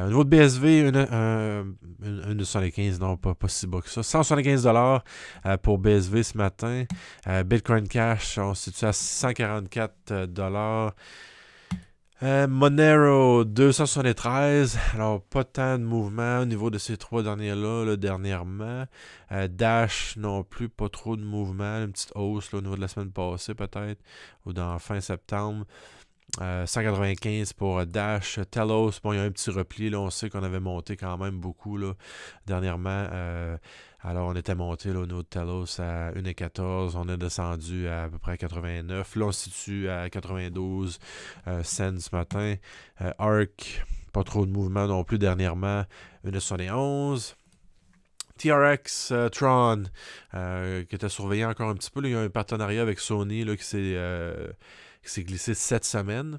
au 0.00 0.06
niveau 0.06 0.24
de 0.24 0.30
BSV, 0.30 0.88
une, 0.88 0.96
une, 2.02 2.44
175, 2.44 3.00
non, 3.00 3.16
pas, 3.16 3.34
pas 3.34 3.48
si 3.48 3.66
bas 3.66 3.80
que 3.80 3.90
ça. 3.90 4.00
175$ 4.00 5.58
pour 5.58 5.78
BSV 5.78 6.22
ce 6.22 6.36
matin. 6.36 6.84
Bitcoin 7.44 7.86
Cash, 7.86 8.38
on 8.38 8.54
se 8.54 8.70
situe 8.70 8.86
à 8.86 8.90
144$. 8.90 10.92
Euh, 12.22 12.46
Monero 12.46 13.44
273. 13.44 14.78
Alors, 14.94 15.22
pas 15.22 15.42
tant 15.42 15.76
de 15.76 15.82
mouvement 15.82 16.38
au 16.38 16.44
niveau 16.44 16.70
de 16.70 16.78
ces 16.78 16.96
trois 16.96 17.24
derniers-là, 17.24 17.96
dernièrement. 17.96 18.84
Euh, 19.32 19.48
Dash 19.48 20.16
non 20.16 20.44
plus, 20.44 20.68
pas 20.68 20.88
trop 20.88 21.16
de 21.16 21.24
mouvement. 21.24 21.82
Une 21.82 21.90
petite 21.90 22.12
hausse 22.14 22.54
au 22.54 22.60
niveau 22.60 22.76
de 22.76 22.80
la 22.80 22.86
semaine 22.86 23.10
passée, 23.10 23.54
peut-être, 23.54 24.00
ou 24.46 24.52
dans 24.52 24.78
fin 24.78 25.00
septembre. 25.00 25.66
195 26.38 27.50
euh, 27.50 27.54
pour 27.56 27.84
Dash. 27.86 28.40
Telos, 28.50 28.92
bon, 29.02 29.12
il 29.12 29.16
y 29.16 29.18
a 29.20 29.24
un 29.24 29.30
petit 29.30 29.50
repli. 29.50 29.90
Là, 29.90 30.00
on 30.00 30.10
sait 30.10 30.30
qu'on 30.30 30.42
avait 30.42 30.60
monté 30.60 30.96
quand 30.96 31.18
même 31.18 31.38
beaucoup 31.38 31.76
là, 31.76 31.92
dernièrement. 32.46 33.06
Alors, 34.04 34.28
on 34.28 34.34
était 34.34 34.56
monté 34.56 34.92
là, 34.92 35.00
au 35.00 35.06
niveau 35.06 35.22
de 35.22 35.28
Telos 35.28 35.80
à 35.80 36.10
1,14. 36.12 36.96
On 36.96 37.08
est 37.08 37.16
descendu 37.16 37.86
à, 37.86 38.04
à 38.04 38.08
peu 38.08 38.18
près 38.18 38.36
89. 38.36 39.14
Là, 39.16 39.26
on 39.26 39.32
se 39.32 39.44
situe 39.44 39.88
à 39.88 40.10
92 40.10 40.98
euh, 41.46 41.62
cents 41.62 42.00
ce 42.00 42.14
matin. 42.14 42.56
Euh, 43.00 43.12
Arc, 43.18 43.84
pas 44.12 44.24
trop 44.24 44.44
de 44.44 44.50
mouvement 44.50 44.88
non 44.88 45.04
plus 45.04 45.18
dernièrement. 45.18 45.84
1,71. 46.26 47.34
TRX 48.38 49.12
euh, 49.12 49.28
Tron, 49.28 49.84
qui 50.32 50.94
était 50.96 51.08
surveillé 51.08 51.44
encore 51.44 51.68
un 51.68 51.74
petit 51.74 51.90
peu. 51.90 52.00
il 52.02 52.10
y 52.10 52.14
a 52.14 52.20
un 52.20 52.28
partenariat 52.28 52.82
avec 52.82 52.98
Sony 52.98 53.44
là, 53.44 53.56
qui 53.56 53.64
s'est 53.64 53.96
glissé 55.24 55.54
cette 55.54 55.84
semaine. 55.84 56.38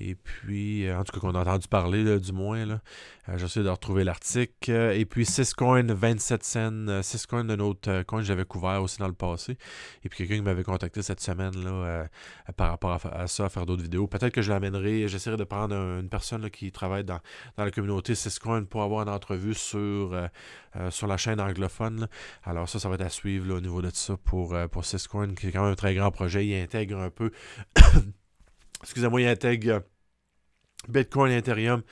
Et 0.00 0.14
puis, 0.14 0.86
euh, 0.86 0.98
en 0.98 1.04
tout 1.04 1.12
cas, 1.12 1.20
qu'on 1.20 1.34
a 1.34 1.40
entendu 1.40 1.66
parler, 1.68 2.18
du 2.20 2.32
moins. 2.32 2.64
Là. 2.64 2.80
Euh, 3.28 3.36
J'essaie 3.36 3.62
de 3.62 3.68
retrouver 3.68 4.04
l'article. 4.04 4.92
Et 4.94 5.04
puis, 5.04 5.26
Syscoin, 5.26 5.92
27 5.92 6.44
cents. 6.44 7.02
Syscoin, 7.02 7.48
un 7.50 7.58
autre 7.58 8.02
coin 8.02 8.20
que 8.20 8.24
j'avais 8.24 8.44
couvert 8.44 8.82
aussi 8.82 8.98
dans 8.98 9.08
le 9.08 9.14
passé. 9.14 9.58
Et 10.04 10.08
puis, 10.08 10.18
quelqu'un 10.18 10.36
qui 10.36 10.42
m'avait 10.42 10.62
contacté 10.62 11.02
cette 11.02 11.20
semaine 11.20 11.54
là, 11.64 11.70
euh, 11.70 12.04
par 12.56 12.70
rapport 12.70 13.00
à, 13.12 13.26
ça, 13.26 13.46
à 13.46 13.48
faire 13.48 13.66
d'autres 13.66 13.82
vidéos. 13.82 14.06
Peut-être 14.06 14.32
que 14.32 14.42
je 14.42 14.50
l'amènerai. 14.50 15.08
J'essaierai 15.08 15.36
de 15.36 15.44
prendre 15.44 15.74
une 15.74 16.08
personne 16.08 16.48
qui 16.50 16.70
travaille 16.70 17.04
dans, 17.04 17.20
la 17.56 17.70
communauté 17.70 18.14
Syscoin 18.14 18.64
pour 18.64 18.82
avoir 18.82 19.02
une 19.02 19.12
entrevue 19.12 19.54
sur, 19.54 20.16
sur 20.90 21.06
la 21.06 21.16
chaîne 21.16 21.40
anglophone. 21.40 22.08
Alors, 22.44 22.68
ça, 22.68 22.78
ça 22.78 22.88
va 22.88 22.94
être 22.94 23.02
à 23.02 23.08
suivre 23.08 23.54
au 23.54 23.60
niveau 23.60 23.82
de 23.82 23.90
ça 23.92 24.16
pour, 24.16 24.56
pour 24.70 24.84
qui 24.84 24.96
est 24.96 25.52
quand 25.52 25.62
même 25.62 25.72
un 25.72 25.74
très 25.74 25.94
grand 25.94 26.10
projet. 26.10 26.46
Il 26.46 26.54
intègre 26.54 26.98
un 26.98 27.10
peu 27.10 27.30
excusez-moi, 28.82 29.20
il 29.22 29.28
intègre 29.28 29.70
euh, 29.70 29.80
Bitcoin 30.86 31.32
et 31.32 31.38
Ethereum 31.38 31.82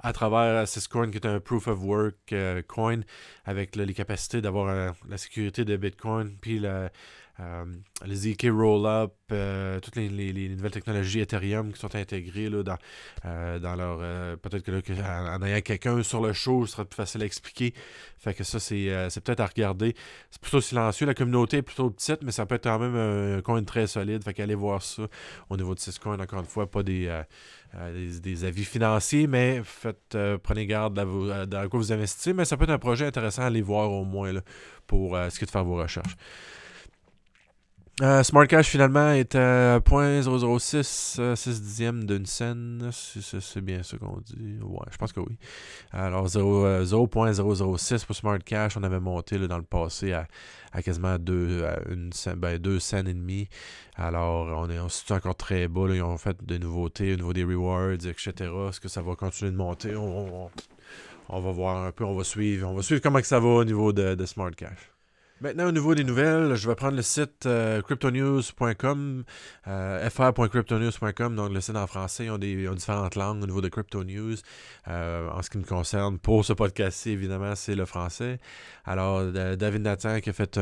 à 0.00 0.12
travers 0.12 0.68
Syscoin, 0.68 1.10
qui 1.10 1.16
est 1.16 1.26
un 1.26 1.40
proof 1.40 1.66
of 1.66 1.80
work 1.80 2.32
euh, 2.32 2.60
coin, 2.62 3.00
avec 3.46 3.74
les 3.74 3.94
capacités 3.94 4.42
d'avoir 4.42 4.68
euh, 4.68 4.90
la 5.08 5.16
sécurité 5.16 5.64
de 5.64 5.76
Bitcoin, 5.76 6.36
puis 6.40 6.62
euh, 7.40 7.64
les 8.06 8.28
EK 8.28 8.46
Rollup, 8.48 9.12
euh, 9.32 9.80
toutes 9.80 9.96
les, 9.96 10.08
nouvelles 10.50 10.70
technologies 10.70 11.18
Ethereum 11.18 11.72
qui 11.72 11.80
sont 11.80 11.92
intégrées 11.96 12.48
là, 12.48 12.62
dans, 12.62 12.78
euh, 13.24 13.58
dans 13.58 13.74
leur. 13.74 14.38
peut-être 14.38 14.62
que 14.62 14.92
là, 14.92 15.38
ayant 15.44 15.60
quelqu'un 15.60 16.02
sur 16.04 16.22
le 16.24 16.32
show, 16.32 16.64
ce 16.64 16.72
sera 16.72 16.84
plus 16.84 16.96
facile 16.96 17.22
à 17.22 17.24
expliquer. 17.24 17.74
Fait 18.18 18.34
que 18.34 18.44
ça, 18.44 18.60
c'est, 18.60 18.86
peut-être 19.24 19.40
à 19.40 19.46
regarder. 19.46 19.96
C'est 20.30 20.40
plutôt 20.40 20.60
silencieux. 20.60 21.06
La 21.06 21.14
communauté 21.14 21.56
est 21.58 21.62
plutôt 21.62 21.90
petite, 21.90 22.22
mais 22.22 22.30
ça 22.30 22.46
peut 22.46 22.54
être 22.54 22.64
quand 22.64 22.78
même 22.78 22.94
un, 22.94 23.42
coin 23.42 23.62
très 23.64 23.88
solide. 23.88 24.22
Fait 24.22 24.32
qu'allez 24.32 24.54
voir 24.54 24.82
ça 24.82 25.08
au 25.50 25.56
niveau 25.56 25.74
de 25.74 25.80
Syscoin, 25.80 26.20
encore 26.20 26.38
une 26.38 26.46
fois, 26.46 26.70
pas 26.70 26.84
des. 26.84 27.10
des, 28.22 28.44
avis 28.44 28.64
financiers, 28.64 29.26
mais 29.26 29.60
faites, 29.64 30.16
prenez 30.44 30.66
garde 30.66 30.94
dans 30.94 31.68
quoi 31.68 31.80
vous 31.80 31.92
investissez. 31.92 32.32
Mais 32.32 32.44
ça 32.44 32.56
peut 32.56 32.64
être 32.64 32.70
un 32.70 32.78
projet 32.78 33.06
intéressant 33.06 33.42
à 33.42 33.46
aller 33.46 33.62
voir 33.62 33.90
au 33.90 34.04
moins 34.04 34.32
là, 34.32 34.40
pour 34.86 35.16
ce 35.16 35.36
qui 35.36 35.44
est 35.44 35.46
de 35.46 35.50
faire 35.50 35.64
vos 35.64 35.76
recherches. 35.76 36.16
Euh, 38.02 38.24
Smart 38.24 38.48
Cash 38.48 38.70
finalement 38.70 39.12
est 39.12 39.36
à 39.36 39.78
0.006, 39.78 41.36
6 41.36 41.62
dixièmes 41.62 42.04
d'une 42.04 42.26
scène. 42.26 42.90
C'est 42.90 43.60
bien 43.60 43.84
ça 43.84 43.96
qu'on 43.98 44.18
dit. 44.18 44.58
Ouais, 44.62 44.86
je 44.90 44.96
pense 44.96 45.12
que 45.12 45.20
oui. 45.20 45.38
Alors 45.92 46.26
0.006 46.26 47.94
euh, 47.94 47.98
pour 48.04 48.16
Smart 48.16 48.38
Cash, 48.44 48.76
on 48.76 48.82
avait 48.82 48.98
monté 48.98 49.38
dans 49.46 49.58
le 49.58 49.62
passé 49.62 50.12
à, 50.12 50.26
quasiment 50.82 51.18
2 51.20 51.64
une, 51.88 52.10
ben, 52.36 52.58
deux 52.58 52.80
scènes 52.80 53.06
et 53.06 53.14
demi. 53.14 53.48
Alors 53.94 54.48
on 54.58 54.68
est, 54.70 55.12
encore 55.12 55.36
très 55.36 55.68
bas. 55.68 55.86
Ils 55.90 56.02
ont 56.02 56.18
fait 56.18 56.36
des 56.42 56.58
nouveautés 56.58 57.12
au 57.12 57.16
niveau 57.16 57.32
des 57.32 57.44
rewards, 57.44 57.92
etc. 57.92 58.32
Est-ce 58.70 58.80
que 58.80 58.88
ça 58.88 59.02
va 59.02 59.14
continuer 59.14 59.52
de 59.52 59.56
monter? 59.56 59.94
On, 59.94 60.50
va 61.40 61.52
voir 61.52 61.84
un 61.84 61.92
peu, 61.92 62.04
on 62.04 62.16
va 62.16 62.24
suivre. 62.24 62.68
On 62.68 62.74
va 62.74 62.82
suivre 62.82 63.00
comment 63.00 63.20
que 63.20 63.26
ça 63.26 63.38
va 63.38 63.48
au 63.48 63.64
niveau 63.64 63.92
de 63.92 64.26
Smart 64.26 64.50
Cash. 64.50 64.93
Maintenant, 65.40 65.66
au 65.66 65.72
niveau 65.72 65.96
des 65.96 66.04
nouvelles, 66.04 66.54
je 66.54 66.68
vais 66.68 66.76
prendre 66.76 66.94
le 66.94 67.02
site 67.02 67.46
euh, 67.46 67.82
cryptonews.com, 67.82 69.24
euh, 69.66 70.08
fr.cryptonews.com, 70.08 71.34
donc 71.34 71.52
le 71.52 71.60
site 71.60 71.74
en 71.74 71.88
français. 71.88 72.26
Ils 72.26 72.30
ont, 72.30 72.38
des, 72.38 72.68
différentes 72.68 73.16
langues 73.16 73.42
au 73.42 73.46
niveau 73.46 73.60
de 73.60 73.68
Crypto 73.68 74.04
News. 74.04 74.36
Euh, 74.86 75.28
en 75.30 75.42
ce 75.42 75.50
qui 75.50 75.58
me 75.58 75.64
concerne, 75.64 76.20
pour 76.20 76.44
ce 76.44 76.52
podcast-ci, 76.52 77.10
évidemment, 77.10 77.56
c'est 77.56 77.74
le 77.74 77.84
français. 77.84 78.38
Alors, 78.84 79.24
David 79.24 79.82
Nathan 79.82 80.20
qui 80.20 80.30
a 80.30 80.32
fait 80.32 80.58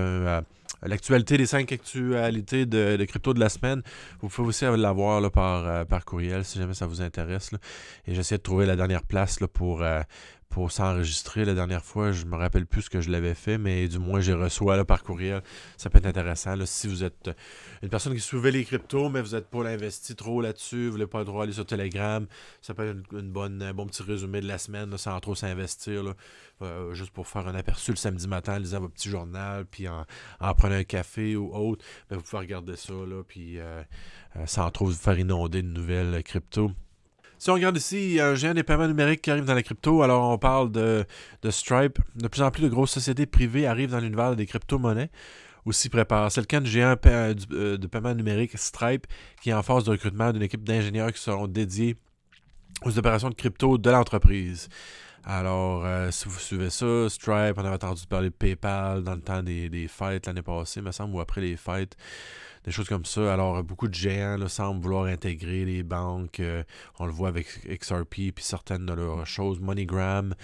l'actualité 0.82 1.36
des 1.36 1.46
cinq 1.46 1.70
actualités 1.70 2.64
de, 2.64 3.04
crypto 3.04 3.34
de 3.34 3.40
la 3.40 3.50
semaine. 3.50 3.82
Vous 4.22 4.30
pouvez 4.30 4.48
aussi 4.48 4.64
l'avoir 4.64 5.30
par, 5.30 5.84
par 5.84 6.06
courriel 6.06 6.46
si 6.46 6.58
jamais 6.58 6.74
ça 6.74 6.86
vous 6.86 7.02
intéresse. 7.02 7.50
Et 8.06 8.14
j'essaie 8.14 8.38
de 8.38 8.42
trouver 8.42 8.64
la 8.64 8.76
dernière 8.76 9.02
place 9.02 9.40
là, 9.40 9.48
pour 9.48 9.84
pour 10.52 10.70
s'enregistrer 10.70 11.46
la 11.46 11.54
dernière 11.54 11.82
fois. 11.82 12.12
Je 12.12 12.26
me 12.26 12.36
rappelle 12.36 12.66
plus 12.66 12.82
ce 12.82 12.90
que 12.90 13.00
je 13.00 13.10
l'avais 13.10 13.34
fait, 13.34 13.56
mais 13.56 13.88
du 13.88 13.98
moins, 13.98 14.20
j'ai 14.20 14.34
reçu 14.34 14.62
par 14.86 15.02
courriel. 15.02 15.42
Ça 15.78 15.88
peut 15.88 15.96
être 15.98 16.06
intéressant. 16.06 16.54
si 16.66 16.88
vous 16.88 17.02
êtes 17.02 17.30
une 17.82 17.88
personne 17.88 18.14
qui 18.14 18.20
suivait 18.20 18.50
les 18.50 18.64
cryptos, 18.64 19.08
mais 19.08 19.22
vous 19.22 19.34
n'êtes 19.34 19.48
pas 19.48 19.66
investi 19.66 20.14
trop 20.14 20.42
là-dessus, 20.42 20.86
vous 20.86 20.92
voulez 20.92 21.06
pas 21.06 21.24
trop 21.24 21.40
aller 21.40 21.54
sur 21.54 21.64
Telegram, 21.64 22.26
ça 22.60 22.74
peut 22.74 22.86
être 22.86 23.12
une, 23.12 23.32
bonne, 23.32 23.62
un 23.62 23.72
bon 23.72 23.86
petit 23.86 24.02
résumé 24.02 24.42
de 24.42 24.46
la 24.46 24.58
semaine 24.58 24.96
sans 24.98 25.18
trop 25.20 25.34
s'investir. 25.34 26.14
Euh, 26.60 26.92
juste 26.92 27.10
pour 27.10 27.26
faire 27.26 27.48
un 27.48 27.54
aperçu 27.54 27.90
le 27.90 27.96
samedi 27.96 28.28
matin 28.28 28.56
en 28.56 28.58
lisant 28.58 28.80
votre 28.80 28.92
petit 28.92 29.08
journal, 29.08 29.64
puis 29.64 29.88
en, 29.88 30.04
prenant 30.54 30.76
un 30.76 30.84
café 30.84 31.34
ou 31.34 31.50
autre, 31.54 31.82
ben, 32.10 32.16
vous 32.16 32.22
pouvez 32.22 32.38
regarder 32.38 32.76
ça, 32.76 32.92
puis 33.26 33.58
euh, 33.58 33.82
euh, 34.36 34.46
sans 34.46 34.70
trop 34.70 34.84
vous 34.84 34.92
faire 34.92 35.18
inonder 35.18 35.62
de 35.62 35.68
nouvelles 35.68 36.22
cryptos. 36.22 36.70
Si 37.42 37.50
on 37.50 37.54
regarde 37.54 37.76
ici, 37.76 37.96
il 37.96 38.12
y 38.12 38.20
a 38.20 38.28
un 38.28 38.34
géant 38.36 38.54
des 38.54 38.62
paiements 38.62 38.86
numériques 38.86 39.22
qui 39.22 39.30
arrive 39.32 39.46
dans 39.46 39.54
la 39.54 39.64
crypto. 39.64 40.02
Alors, 40.02 40.30
on 40.30 40.38
parle 40.38 40.70
de, 40.70 41.04
Stripe. 41.50 41.98
De 42.14 42.28
plus 42.28 42.40
en 42.40 42.52
plus 42.52 42.62
de 42.62 42.68
grosses 42.68 42.92
sociétés 42.92 43.26
privées 43.26 43.66
arrivent 43.66 43.90
dans 43.90 43.98
l'univers 43.98 44.36
des 44.36 44.46
crypto-monnaies 44.46 45.10
aussi 45.64 45.88
prépare. 45.88 46.30
C'est 46.30 46.40
le 46.40 46.46
cas 46.46 46.60
du 46.60 46.70
géant 46.70 46.94
euh, 47.04 47.34
de 47.34 47.86
paiement 47.88 48.14
numérique 48.14 48.56
Stripe 48.56 49.08
qui 49.40 49.50
est 49.50 49.54
en 49.54 49.64
phase 49.64 49.82
de 49.82 49.90
recrutement 49.90 50.30
d'une 50.30 50.42
équipe 50.42 50.62
d'ingénieurs 50.62 51.12
qui 51.12 51.20
seront 51.20 51.48
dédiés 51.48 51.96
aux 52.84 52.96
opérations 52.96 53.28
de 53.28 53.34
crypto 53.34 53.76
de 53.76 53.90
l'entreprise. 53.90 54.68
Alors, 55.24 55.84
euh, 55.84 56.12
si 56.12 56.28
vous 56.28 56.38
suivez 56.38 56.70
ça, 56.70 57.08
Stripe, 57.08 57.56
on 57.56 57.64
avait 57.64 57.74
entendu 57.74 58.06
parler 58.06 58.30
de 58.30 58.34
PayPal 58.34 59.02
dans 59.02 59.16
le 59.16 59.20
temps 59.20 59.42
des, 59.42 59.88
fêtes 59.88 60.28
l'année 60.28 60.42
passée, 60.42 60.80
me 60.80 60.92
semble, 60.92 61.16
ou 61.16 61.20
après 61.20 61.40
les 61.40 61.56
fêtes 61.56 61.96
des 62.64 62.70
choses 62.70 62.88
comme 62.88 63.04
ça. 63.04 63.32
Alors, 63.32 63.62
beaucoup 63.64 63.88
de 63.88 63.94
géants 63.94 64.36
semblent 64.48 64.82
vouloir 64.82 65.04
intégrer 65.04 65.64
les 65.64 65.82
banques. 65.82 66.40
Euh, 66.40 66.62
on 66.98 67.06
le 67.06 67.12
voit 67.12 67.28
avec 67.28 67.46
XRP, 67.66 68.32
puis 68.34 68.44
certaines 68.44 68.86
de 68.86 68.92
leurs 68.92 69.26
choses. 69.26 69.60
MoneyGram, 69.60 70.34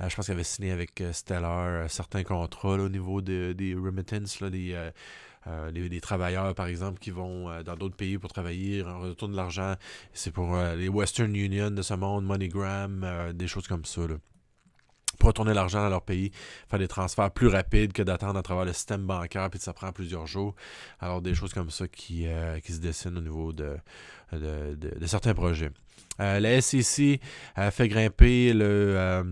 euh, 0.00 0.08
je 0.08 0.16
pense 0.16 0.26
qu'ils 0.26 0.34
avaient 0.34 0.44
signé 0.44 0.70
avec 0.70 1.00
euh, 1.00 1.12
Stellar 1.12 1.90
certains 1.90 2.22
contrats 2.22 2.74
au 2.74 2.88
niveau 2.88 3.20
des 3.20 3.74
remittances, 3.74 4.40
là, 4.40 4.50
des, 4.50 6.00
travailleurs, 6.00 6.54
par 6.54 6.66
exemple, 6.66 6.98
qui 6.98 7.10
vont 7.10 7.62
dans 7.62 7.76
d'autres 7.76 7.96
pays 7.96 8.18
pour 8.18 8.32
travailler, 8.32 8.82
en 8.82 9.00
retour 9.00 9.28
de 9.28 9.36
l'argent. 9.36 9.74
C'est 10.12 10.32
pour 10.32 10.56
les 10.76 10.88
Western 10.88 11.34
Union 11.34 11.70
de 11.70 11.82
ce 11.82 11.94
monde, 11.94 12.24
MoneyGram, 12.24 13.32
des 13.32 13.46
choses 13.46 13.66
comme 13.66 13.84
ça. 13.84 14.02
Là 14.06 14.16
pour 15.18 15.28
retourner 15.28 15.54
l'argent 15.54 15.80
dans 15.80 15.88
leur 15.88 16.02
pays, 16.02 16.30
faire 16.68 16.78
des 16.78 16.88
transferts 16.88 17.30
plus 17.30 17.48
rapides 17.48 17.92
que 17.92 18.02
d'attendre 18.02 18.38
à 18.38 18.42
travers 18.42 18.64
le 18.64 18.72
système 18.72 19.06
bancaire, 19.06 19.50
puis 19.50 19.58
ça 19.58 19.72
prend 19.72 19.92
plusieurs 19.92 20.26
jours. 20.26 20.54
Alors, 21.00 21.22
des 21.22 21.34
choses 21.34 21.52
comme 21.52 21.70
ça 21.70 21.88
qui, 21.88 22.26
euh, 22.26 22.60
qui 22.60 22.72
se 22.72 22.80
dessinent 22.80 23.16
au 23.16 23.20
niveau 23.20 23.52
de, 23.52 23.76
de, 24.32 25.06
certains 25.06 25.34
projets. 25.34 25.70
Euh, 26.20 26.40
la 26.40 26.60
SEC 26.60 27.20
a 27.54 27.70
fait 27.70 27.88
grimper 27.88 28.52
le, 28.52 28.64
euh, 28.96 29.22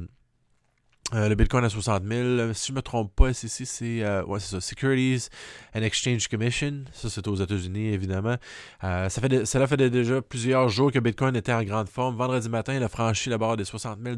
le 1.13 1.35
Bitcoin 1.35 1.65
à 1.65 1.69
60 1.69 2.05
000. 2.05 2.53
Si 2.53 2.69
je 2.69 2.73
ne 2.73 2.77
me 2.77 2.83
trompe 2.83 3.15
pas, 3.15 3.33
SEC, 3.33 3.67
c'est 3.67 4.21
ouais, 4.23 4.41
ça, 4.41 4.61
Securities 4.61 5.29
and 5.75 5.83
Exchange 5.83 6.29
Commission. 6.29 6.85
Ça, 6.93 7.09
c'est 7.09 7.27
aux 7.27 7.37
États-Unis, 7.37 7.89
évidemment. 7.89 8.37
ça 8.83 9.09
fait 9.09 9.47
cela 9.47 9.67
fait 9.67 9.77
déjà 9.77 10.21
plusieurs 10.23 10.69
jours 10.69 10.93
que 10.93 10.99
Bitcoin 10.99 11.37
était 11.37 11.53
en 11.53 11.63
grande 11.63 11.89
forme. 11.89 12.17
Vendredi 12.17 12.49
matin, 12.49 12.75
il 12.75 12.83
a 12.83 12.89
franchi 12.89 13.31
la 13.31 13.39
barre 13.39 13.57
des 13.57 13.65
60 13.65 13.99
000 14.03 14.17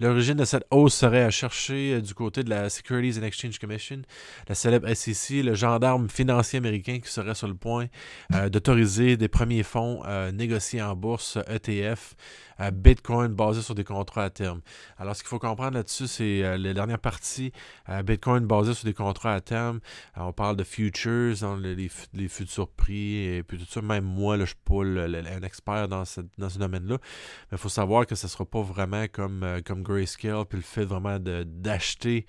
L'origine 0.00 0.36
de 0.36 0.46
cette 0.46 0.64
hausse 0.70 0.94
serait 0.94 1.24
à 1.24 1.30
chercher 1.30 1.92
euh, 1.92 2.00
du 2.00 2.14
côté 2.14 2.42
de 2.42 2.48
la 2.48 2.70
Securities 2.70 3.18
and 3.20 3.22
Exchange 3.22 3.58
Commission, 3.58 4.00
la 4.48 4.54
célèbre 4.54 4.88
SEC, 4.94 5.44
le 5.44 5.54
gendarme 5.54 6.08
financier 6.08 6.56
américain 6.56 7.00
qui 7.00 7.12
serait 7.12 7.34
sur 7.34 7.48
le 7.48 7.54
point 7.54 7.88
euh, 8.34 8.48
d'autoriser 8.48 9.18
des 9.18 9.28
premiers 9.28 9.62
fonds 9.62 10.02
euh, 10.06 10.32
négociés 10.32 10.80
en 10.80 10.96
bourse 10.96 11.36
ETF 11.48 12.14
Bitcoin 12.74 13.28
basés 13.28 13.62
sur 13.62 13.74
des 13.74 13.84
contrats 13.84 14.24
à 14.24 14.28
terme. 14.28 14.60
Alors, 14.98 15.16
ce 15.16 15.22
qu'il 15.22 15.30
faut 15.30 15.38
comprendre 15.38 15.78
là-dessus, 15.78 16.06
c'est 16.06 16.58
la 16.58 16.74
dernière 16.74 16.98
partie 16.98 17.52
Bitcoin 18.04 18.44
basé 18.44 18.74
sur 18.74 18.84
des 18.84 18.92
contrats 18.92 19.32
à 19.32 19.40
terme. 19.40 19.80
on 20.14 20.34
parle 20.34 20.56
de 20.56 20.64
futures, 20.64 21.34
les, 21.62 22.28
futurs 22.28 22.68
prix 22.68 23.24
et 23.24 23.42
puis 23.42 23.56
tout 23.56 23.64
ça. 23.64 23.80
Même 23.80 24.04
moi, 24.04 24.36
je 24.36 24.42
ne 24.42 24.46
suis 24.46 24.56
pas 24.62 24.82
un 24.82 25.42
expert 25.42 25.88
dans 25.88 26.04
ce, 26.04 26.20
dans 26.36 26.50
ce 26.50 26.58
domaine-là. 26.58 26.98
Mais 27.50 27.56
il 27.56 27.58
faut 27.58 27.70
savoir 27.70 28.04
que 28.04 28.14
ce 28.14 28.26
ne 28.26 28.30
sera 28.30 28.44
pas 28.44 28.60
vraiment 28.60 29.06
comme, 29.10 29.62
comme 29.64 29.82
Grayscale, 29.90 30.44
puis 30.46 30.58
le 30.58 30.64
fait 30.64 30.84
vraiment 30.84 31.18
d'acheter 31.18 32.26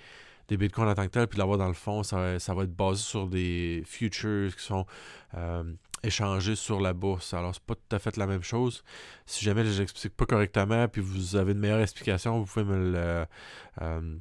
des 0.48 0.58
bitcoins 0.58 0.90
en 0.90 0.96
tant 0.96 1.06
que 1.06 1.12
tel, 1.12 1.28
puis 1.28 1.40
l'avoir 1.40 1.58
dans 1.58 1.68
le 1.68 1.74
fond, 1.74 2.04
ça, 2.04 2.38
va 2.38 2.64
être 2.64 2.76
basé 2.76 3.02
sur 3.02 3.28
des 3.28 3.84
futures 3.86 4.54
qui 4.56 4.64
sont 4.64 4.86
euh, 5.36 5.64
échangés 6.04 6.56
sur 6.56 6.82
la 6.82 6.94
bourse. 6.94 7.34
Alors, 7.34 7.54
c'est 7.54 7.64
pas 7.64 7.76
tout 7.76 7.96
à 7.96 8.00
fait 8.00 8.18
la 8.18 8.28
même 8.28 8.44
chose. 8.44 8.84
Si 9.26 9.46
jamais 9.46 9.64
je 9.66 9.80
n'explique 9.80 10.16
pas 10.16 10.26
correctement, 10.26 10.88
puis 10.88 11.02
vous 11.02 11.36
avez 11.38 11.54
une 11.54 11.60
meilleure 11.60 11.80
explication, 11.80 12.40
vous 12.40 12.46
pouvez 12.46 12.66
me 12.66 12.92
le. 12.92 13.26
Euh, 13.82 14.18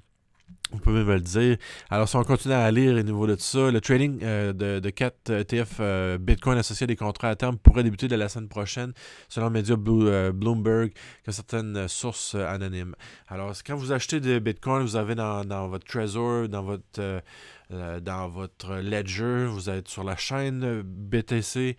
vous 0.73 0.79
pouvez 0.79 1.03
me 1.03 1.15
le 1.15 1.21
dire. 1.21 1.57
Alors, 1.91 2.09
si 2.09 2.17
on 2.17 2.23
continue 2.23 2.55
à 2.55 2.71
lire 2.71 2.97
au 2.97 3.03
niveau 3.03 3.27
de 3.27 3.35
tout 3.35 3.41
ça, 3.41 3.71
le 3.71 3.81
trading 3.81 4.21
euh, 4.23 4.53
de, 4.53 4.91
4 4.91 5.31
ETF 5.31 5.77
euh, 5.81 6.19
Bitcoin 6.19 6.59
associés 6.59 6.85
à 6.85 6.87
des 6.87 6.97
contrats 6.97 7.29
à 7.29 7.37
terme 7.37 7.59
pourrait 7.59 7.83
débuter 7.83 8.07
de 8.07 8.15
la 8.15 8.29
semaine 8.29 8.49
prochaine, 8.49 8.93
selon 9.29 9.47
le 9.47 9.53
média 9.53 9.75
euh, 9.75 10.33
Bloomberg, 10.33 10.93
que 11.25 11.33
certaines 11.33 11.89
sources 11.89 12.37
anonymes. 12.37 12.95
Alors, 13.29 13.53
quand 13.67 13.75
vous 13.75 13.91
achetez 13.93 14.21
des 14.21 14.39
Bitcoin, 14.39 14.83
vous 14.83 14.97
avez 14.97 15.15
dans, 15.15 15.69
votre 15.69 15.87
Trezor, 15.87 16.49
dans 16.49 16.63
votre, 16.63 17.23
dans 17.71 18.29
votre 18.29 18.77
Ledger, 18.77 19.47
vous 19.47 19.71
êtes 19.71 19.89
sur 19.89 20.05
la 20.05 20.17
chaîne 20.17 20.83
BTC. 20.83 21.77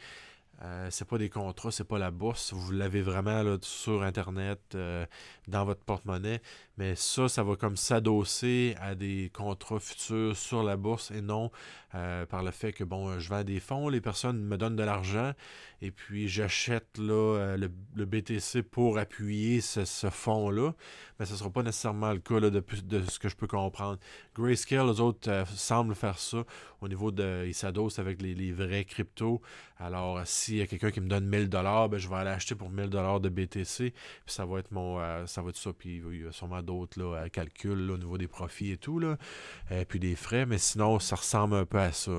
Euh, 0.63 0.87
c'est 0.91 1.07
pas 1.07 1.17
des 1.17 1.29
contrats, 1.29 1.71
c'est 1.71 1.87
pas 1.87 1.97
la 1.97 2.11
bourse. 2.11 2.53
Vous 2.53 2.71
l'avez 2.71 3.01
vraiment 3.01 3.57
sur 3.61 4.03
Internet, 4.03 4.77
dans 5.47 5.65
votre 5.65 5.81
porte-monnaie. 5.81 6.41
Mais 6.77 6.95
ça, 6.95 7.27
ça 7.27 7.43
va 7.43 7.55
comme 7.55 7.75
s'adosser 7.75 8.75
à 8.79 8.95
des 8.95 9.29
contrats 9.33 9.79
futurs 9.79 10.35
sur 10.35 10.63
la 10.63 10.77
bourse 10.77 11.11
et 11.11 11.21
non 11.21 11.51
euh, 11.93 12.25
par 12.25 12.43
le 12.43 12.51
fait 12.51 12.71
que 12.71 12.83
bon, 12.83 13.19
je 13.19 13.29
vends 13.29 13.43
des 13.43 13.59
fonds, 13.59 13.89
les 13.89 13.99
personnes 14.01 14.41
me 14.41 14.57
donnent 14.57 14.77
de 14.77 14.83
l'argent 14.83 15.33
et 15.81 15.91
puis 15.91 16.27
j'achète 16.27 16.97
là, 16.97 17.57
le, 17.57 18.05
BTC 18.05 18.63
pour 18.63 18.97
appuyer 18.97 19.61
ce, 19.61 20.09
fonds-là. 20.09 20.73
Mais 21.19 21.25
ce 21.25 21.33
ne 21.33 21.37
sera 21.37 21.49
pas 21.49 21.63
nécessairement 21.63 22.13
le 22.13 22.19
cas 22.19 22.39
de, 22.39 22.49
de, 22.49 23.01
ce 23.01 23.19
que 23.19 23.29
je 23.29 23.35
peux 23.35 23.47
comprendre. 23.47 23.97
Grayscale, 24.35 24.87
les 24.87 25.01
autres, 25.01 25.43
semblent 25.55 25.95
faire 25.95 26.19
ça 26.19 26.43
au 26.81 26.87
niveau 26.87 27.11
de. 27.11 27.45
Ils 27.47 27.53
s'adossent 27.53 27.99
avec 27.99 28.21
les, 28.21 28.35
les 28.35 28.51
vrais 28.51 28.85
cryptos. 28.85 29.41
Alors, 29.79 30.21
s'il 30.25 30.57
y 30.57 30.61
a 30.61 30.67
quelqu'un 30.67 30.91
qui 30.91 31.01
me 31.01 31.07
donne 31.07 31.25
1000 31.25 31.49
dollars, 31.49 31.89
ben, 31.89 31.97
je 31.97 32.07
vais 32.07 32.15
aller 32.15 32.29
acheter 32.29 32.53
pour 32.53 32.69
1000 32.69 32.89
dollars 32.89 33.19
de 33.19 33.29
BTC, 33.29 33.91
puis 33.91 33.95
ça 34.27 34.45
va 34.45 34.59
être 34.59 34.71
mon 34.71 34.99
euh, 34.99 35.25
ça 35.25 35.41
va 35.41 35.49
être 35.49 35.57
ça 35.57 35.73
puis 35.73 36.01
il 36.05 36.23
y 36.23 36.27
a 36.27 36.31
sûrement 36.31 36.61
d'autres 36.71 37.01
là 37.01 37.29
calculs 37.29 37.91
au 37.91 37.97
niveau 37.97 38.17
des 38.17 38.27
profits 38.27 38.71
et 38.71 38.77
tout 38.77 38.99
là, 38.99 39.17
et 39.69 39.85
puis 39.85 39.99
des 39.99 40.15
frais, 40.15 40.45
mais 40.45 40.57
sinon 40.57 40.99
ça 40.99 41.15
ressemble 41.15 41.55
un 41.55 41.65
peu 41.65 41.79
à 41.79 41.91
ça 41.91 42.11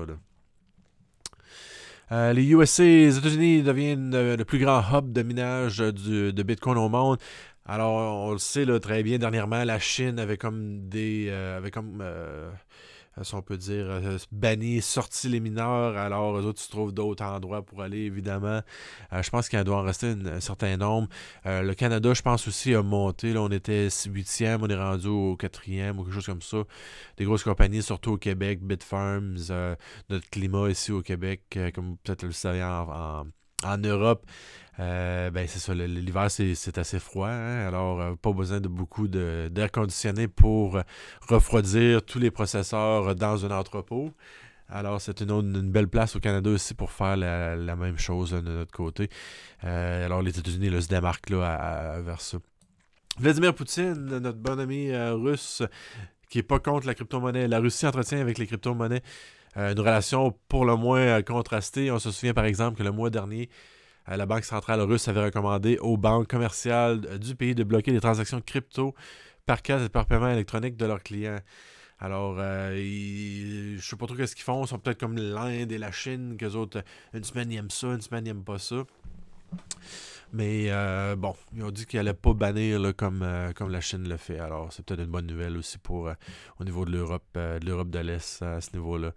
euh, 2.11 2.33
les 2.33 2.43
USA, 2.43 2.83
les 2.83 3.17
États-Unis 3.17 3.63
deviennent 3.63 4.35
le 4.35 4.43
plus 4.43 4.59
grand 4.59 4.81
hub 4.91 5.13
de 5.13 5.23
minage 5.23 5.77
de 5.79 6.43
Bitcoin 6.43 6.77
au 6.77 6.89
monde. 6.89 7.17
Alors, 7.65 8.25
on 8.25 8.33
le 8.33 8.39
sait 8.39 8.65
là, 8.65 8.79
très 8.79 9.03
bien, 9.03 9.17
dernièrement, 9.17 9.63
la 9.63 9.79
Chine 9.79 10.19
avait 10.19 10.37
comme 10.37 10.89
des. 10.89 11.27
Euh, 11.29 11.57
avait 11.57 11.71
comme 11.71 11.99
euh, 12.01 12.51
si 13.21 13.35
on 13.35 13.41
peut 13.41 13.57
dire, 13.57 13.85
euh, 13.87 14.17
banni, 14.31 14.81
sorti 14.81 15.29
les 15.29 15.39
mineurs, 15.39 15.95
alors 15.97 16.37
eux 16.37 16.45
autres 16.45 16.59
se 16.59 16.69
trouvent 16.69 16.93
d'autres 16.93 17.23
endroits 17.23 17.61
pour 17.61 17.81
aller, 17.81 17.99
évidemment. 17.99 18.61
Euh, 19.13 19.21
je 19.21 19.29
pense 19.29 19.49
qu'il 19.49 19.63
doit 19.63 19.77
en 19.77 19.83
rester 19.83 20.07
un 20.07 20.39
certain 20.39 20.77
nombre. 20.77 21.07
le 21.45 21.73
Canada, 21.73 22.13
je 22.13 22.21
pense 22.21 22.47
aussi, 22.47 22.73
a 22.73 22.81
monté. 22.81 23.33
Là, 23.33 23.41
on 23.41 23.49
était 23.49 23.87
8e, 23.87 24.59
on 24.61 24.67
est 24.67 24.75
rendu 24.75 25.07
au 25.07 25.35
4e 25.35 25.97
ou 25.97 26.03
quelque 26.03 26.13
chose 26.13 26.25
comme 26.25 26.41
ça. 26.41 26.63
Des 27.17 27.25
grosses 27.25 27.43
compagnies, 27.43 27.83
surtout 27.83 28.13
au 28.13 28.17
Québec, 28.17 28.61
Bitfarms, 28.63 29.37
notre 30.09 30.29
climat 30.29 30.69
ici 30.69 30.91
au 30.91 31.01
Québec, 31.01 31.57
comme 31.73 31.97
peut-être 31.97 32.23
le 32.23 32.31
savez 32.31 32.63
en 33.63 33.77
Europe, 33.77 34.25
euh, 34.79 35.29
ben 35.29 35.47
c'est 35.47 35.59
ça, 35.59 35.73
l'hiver 35.75 36.31
c'est 36.31 36.77
assez 36.79 36.99
froid, 36.99 37.27
hein. 37.29 37.67
alors 37.67 38.01
euh, 38.01 38.15
pas 38.15 38.31
besoin 38.31 38.59
de 38.59 38.67
beaucoup 38.67 39.07
d'air 39.07 39.71
conditionné 39.71 40.27
pour 40.27 40.79
refroidir 41.29 42.03
tous 42.03 42.17
les 42.17 42.31
processeurs 42.31 43.15
dans 43.15 43.45
un 43.45 43.51
entrepôt. 43.51 44.11
Alors 44.69 44.99
c'est 44.99 45.21
une, 45.21 45.29
une, 45.29 45.71
belle 45.71 45.87
place 45.87 46.15
au 46.15 46.19
Canada 46.19 46.49
aussi 46.49 46.73
pour 46.73 46.91
faire 46.91 47.15
la, 47.17 47.75
même 47.75 47.99
chose 47.99 48.31
de 48.31 48.41
notre 48.41 48.71
côté. 48.71 49.09
Euh, 49.63 50.05
alors 50.05 50.23
les 50.23 50.39
États-Unis 50.39 50.81
se 50.81 50.87
démarquent 50.87 51.29
là, 51.29 52.01
vers 52.01 52.21
ça. 52.21 52.39
Vladimir 53.19 53.53
Poutine, 53.53 53.93
notre 53.93 54.39
bon 54.39 54.59
ami 54.59 54.91
russe, 54.95 55.61
qui 56.29 56.39
n'est 56.39 56.43
pas 56.43 56.57
contre 56.57 56.87
la 56.87 56.95
crypto-monnaie. 56.95 57.47
La 57.47 57.59
Russie 57.59 57.85
entretient 57.85 58.19
avec 58.19 58.39
les 58.39 58.47
crypto-monnaies 58.47 59.03
une 59.55 59.79
relation 59.79 60.35
pour 60.47 60.65
le 60.65 60.75
moins 60.75 61.21
contrastée. 61.21 61.91
On 61.91 61.99
se 61.99 62.09
souvient 62.09 62.33
par 62.33 62.45
exemple 62.45 62.79
que 62.79 62.83
le 62.83 62.91
mois 62.91 63.11
dernier, 63.11 63.49
la 64.07 64.25
Banque 64.25 64.43
centrale 64.43 64.81
russe 64.81 65.07
avait 65.07 65.25
recommandé 65.25 65.77
aux 65.79 65.97
banques 65.97 66.27
commerciales 66.27 67.19
du 67.19 67.35
pays 67.35 67.55
de 67.55 67.63
bloquer 67.63 67.91
les 67.91 68.01
transactions 68.01 68.41
crypto 68.41 68.93
par 69.45 69.61
carte 69.61 69.83
et 69.83 69.89
par 69.89 70.05
paiement 70.05 70.29
électronique 70.29 70.77
de 70.77 70.85
leurs 70.85 71.03
clients. 71.03 71.39
Alors, 71.99 72.35
euh, 72.37 72.75
je 72.75 73.75
ne 73.75 73.81
sais 73.81 73.95
pas 73.95 74.07
trop 74.07 74.25
ce 74.25 74.35
qu'ils 74.35 74.43
font. 74.43 74.65
Ils 74.65 74.67
sont 74.67 74.77
peut-être 74.77 74.99
comme 74.99 75.15
l'Inde 75.15 75.71
et 75.71 75.77
la 75.77 75.91
Chine, 75.91 76.35
qu'eux 76.37 76.55
autres, 76.55 76.83
une 77.13 77.23
semaine 77.23 77.49
ils 77.51 77.57
aiment 77.57 77.69
ça, 77.69 77.87
une 77.87 78.01
semaine 78.01 78.25
ils 78.25 78.29
n'aiment 78.29 78.43
pas 78.43 78.59
ça. 78.59 78.83
Mais 80.33 80.65
euh, 80.69 81.15
bon, 81.15 81.35
ils 81.55 81.63
ont 81.63 81.71
dit 81.71 81.85
qu'ils 81.85 81.99
n'allaient 81.99 82.13
pas 82.13 82.33
bannir 82.33 82.93
comme, 82.97 83.21
euh, 83.21 83.53
comme 83.53 83.69
la 83.69 83.79
Chine 83.79 84.09
le 84.09 84.17
fait. 84.17 84.39
Alors, 84.39 84.73
c'est 84.73 84.83
peut-être 84.85 85.01
une 85.01 85.11
bonne 85.11 85.27
nouvelle 85.27 85.55
aussi 85.55 85.77
pour 85.77 86.11
au 86.59 86.63
niveau 86.63 86.83
de 86.83 86.91
l'Europe, 86.91 87.23
de 87.35 87.65
l'Europe 87.65 87.89
de 87.89 87.99
l'Est 87.99 88.41
à 88.41 88.59
ce 88.59 88.73
niveau-là. 88.73 89.13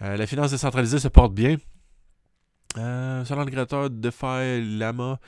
la 0.00 0.26
finance 0.26 0.52
décentralisée 0.52 1.00
se 1.00 1.08
porte 1.08 1.34
bien. 1.34 1.56
Selon 2.74 3.44
le 3.44 3.50
créateur 3.50 3.90
DeFi 3.90 4.78
Lama, 4.78 5.18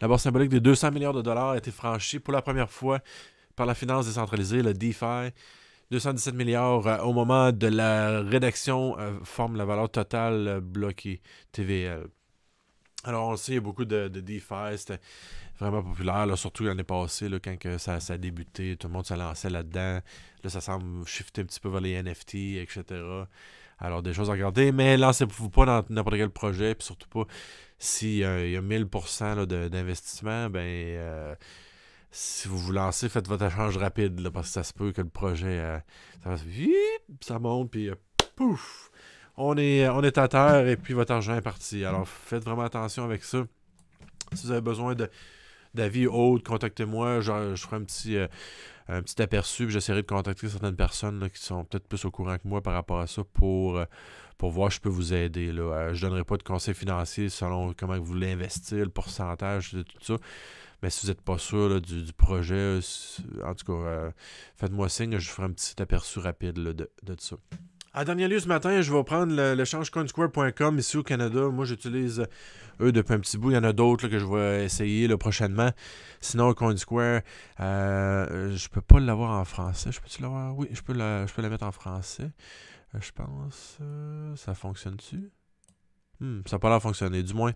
la 0.00 0.08
barre 0.08 0.20
symbolique 0.20 0.50
des 0.50 0.60
200 0.60 0.90
milliards 0.90 1.12
de 1.12 1.22
dollars 1.22 1.50
a 1.50 1.58
été 1.58 1.70
franchie 1.70 2.18
pour 2.18 2.32
la 2.32 2.42
première 2.42 2.70
fois 2.70 3.00
par 3.54 3.66
la 3.66 3.74
finance 3.74 4.06
décentralisée, 4.06 4.62
le 4.62 4.74
DeFi. 4.74 5.32
217 5.92 6.34
milliards 6.34 6.86
euh, 6.86 6.98
au 7.00 7.12
moment 7.12 7.52
de 7.52 7.66
la 7.66 8.22
rédaction 8.22 8.98
euh, 8.98 9.12
forme 9.24 9.56
la 9.56 9.66
valeur 9.66 9.90
totale 9.90 10.48
euh, 10.48 10.60
bloquée 10.60 11.20
TVL. 11.52 12.06
Alors, 13.04 13.28
on 13.28 13.36
sait, 13.36 13.52
il 13.52 13.54
y 13.56 13.58
a 13.58 13.60
beaucoup 13.60 13.84
de, 13.84 14.08
de 14.08 14.20
DeFi, 14.20 14.78
c'était 14.78 15.00
vraiment 15.60 15.82
populaire, 15.82 16.26
surtout 16.38 16.64
l'année 16.64 16.82
passée, 16.82 17.28
quand 17.44 17.58
que 17.58 17.76
ça, 17.76 17.98
a 18.08 18.16
débuté, 18.16 18.76
tout 18.76 18.86
le 18.86 18.94
monde 18.94 19.04
se 19.04 19.14
lançait 19.14 19.50
là-dedans. 19.50 20.00
Là, 20.42 20.50
ça 20.50 20.60
semble 20.60 21.06
shifter 21.06 21.42
un 21.42 21.44
petit 21.44 21.60
peu 21.60 21.68
vers 21.68 21.80
les 21.80 22.02
NFT, 22.02 22.34
etc. 22.62 22.84
Alors, 23.82 24.02
des 24.02 24.14
choses 24.14 24.30
à 24.30 24.32
regarder, 24.32 24.72
mais 24.72 24.96
lancez-vous 24.96 25.50
pas 25.50 25.66
dans 25.66 25.84
n'importe 25.90 26.16
quel 26.16 26.30
projet, 26.30 26.74
puis 26.74 26.86
surtout 26.86 27.08
pas 27.08 27.24
s'il 27.78 28.18
y 28.18 28.24
a 28.24 28.60
1000% 28.60 29.44
d'investissement, 29.68 30.48
ben 30.48 31.36
si 32.12 32.46
vous 32.46 32.58
vous 32.58 32.72
lancez, 32.72 33.08
faites 33.08 33.26
votre 33.26 33.46
échange 33.46 33.78
rapide, 33.78 34.28
parce 34.28 34.48
que 34.48 34.52
ça 34.52 34.62
se 34.62 34.74
peut 34.74 34.92
que 34.92 35.00
le 35.00 35.08
projet, 35.08 35.58
euh, 35.58 35.78
ça, 36.22 36.36
ça, 37.22 37.38
monte, 37.38 37.70
puis 37.70 37.88
euh, 37.88 37.94
pouf, 38.36 38.90
on 39.38 39.56
est, 39.56 39.88
on 39.88 40.02
est 40.02 40.18
à 40.18 40.28
terre 40.28 40.68
et 40.68 40.76
puis 40.76 40.92
votre 40.92 41.12
argent 41.12 41.34
est 41.34 41.42
parti. 41.42 41.84
Alors 41.86 42.06
faites 42.06 42.44
vraiment 42.44 42.62
attention 42.62 43.04
avec 43.04 43.24
ça. 43.24 43.44
Si 44.34 44.46
vous 44.46 44.52
avez 44.52 44.60
besoin 44.60 44.94
d'avis 45.74 46.06
autres, 46.06 46.44
contactez-moi. 46.44 47.20
Je, 47.20 47.54
ferai 47.56 47.76
un 47.76 47.84
petit, 47.84 48.16
euh, 48.16 48.28
petit 48.86 49.20
aperçu, 49.22 49.70
j'essaierai 49.70 50.02
de 50.02 50.06
contacter 50.06 50.48
certaines 50.48 50.76
personnes 50.76 51.28
qui 51.30 51.42
sont 51.42 51.64
peut-être 51.64 51.86
plus 51.86 52.04
au 52.04 52.10
courant 52.10 52.36
que 52.36 52.46
moi 52.46 52.60
par 52.60 52.74
rapport 52.74 53.00
à 53.00 53.06
ça 53.06 53.22
pour, 53.32 53.80
pour 54.38 54.50
voir 54.50 54.70
si 54.70 54.76
je 54.76 54.82
peux 54.82 54.88
vous 54.88 55.14
aider. 55.14 55.52
Là. 55.52 55.92
je 55.92 56.04
ne 56.04 56.10
donnerai 56.10 56.24
pas 56.24 56.36
de 56.36 56.42
conseils 56.42 56.74
financiers 56.74 57.28
selon 57.28 57.72
comment 57.74 57.98
vous 57.98 58.04
voulez 58.04 58.32
investir, 58.32 58.78
le 58.78 58.90
pourcentage 58.90 59.70
tout 59.70 59.84
ça. 60.00 60.16
Mais 60.82 60.90
si 60.90 61.06
vous 61.06 61.12
n'êtes 61.12 61.22
pas 61.22 61.38
sûr 61.38 61.80
du, 61.80 62.12
projet, 62.12 62.80
en 63.44 63.54
tout 63.54 63.64
cas, 63.66 63.72
euh, 63.72 64.10
faites-moi 64.56 64.88
signe, 64.88 65.16
je 65.18 65.30
ferai 65.30 65.44
un 65.44 65.52
petit 65.52 65.80
aperçu 65.80 66.18
rapide 66.18 66.54
de, 66.54 66.90
de, 67.02 67.16
ça. 67.18 67.36
À 67.94 68.06
dernier 68.06 68.26
lieu 68.26 68.40
ce 68.40 68.48
matin, 68.48 68.80
je 68.80 68.90
vais 68.90 69.04
prendre 69.04 69.52
l'échange 69.52 69.90
coinsquare.com 69.90 70.78
ici 70.78 70.96
au 70.96 71.02
Canada. 71.02 71.48
Moi, 71.50 71.66
j'utilise 71.66 72.26
eux 72.80 72.90
depuis 72.90 73.12
un 73.12 73.20
petit 73.20 73.36
bout. 73.36 73.50
Il 73.50 73.54
y 73.54 73.58
en 73.58 73.64
a 73.64 73.74
d'autres 73.74 74.08
que 74.08 74.18
je 74.18 74.24
vais 74.24 74.64
essayer 74.64 75.14
prochainement. 75.18 75.70
Sinon, 76.18 76.54
Coinsquare, 76.54 77.20
euh, 77.60 78.56
je 78.56 78.68
peux 78.70 78.80
pas 78.80 78.98
l'avoir 78.98 79.38
en 79.38 79.44
français. 79.44 79.92
Je 79.92 80.00
peux-tu 80.00 80.22
l'avoir? 80.22 80.56
Oui, 80.56 80.68
je 80.72 80.80
peux, 80.80 80.94
la, 80.94 81.26
je 81.26 81.34
peux 81.34 81.42
la 81.42 81.50
mettre 81.50 81.66
en 81.66 81.72
français. 81.72 82.30
Euh, 82.94 82.98
je 82.98 83.12
pense. 83.12 83.76
Euh, 83.82 84.34
ça 84.36 84.54
fonctionne-tu? 84.54 85.30
Hmm, 86.18 86.40
ça 86.46 86.56
n'a 86.56 86.60
pas 86.60 86.70
l'air 86.70 86.80
fonctionner. 86.80 87.22
Du 87.22 87.34
moins, 87.34 87.52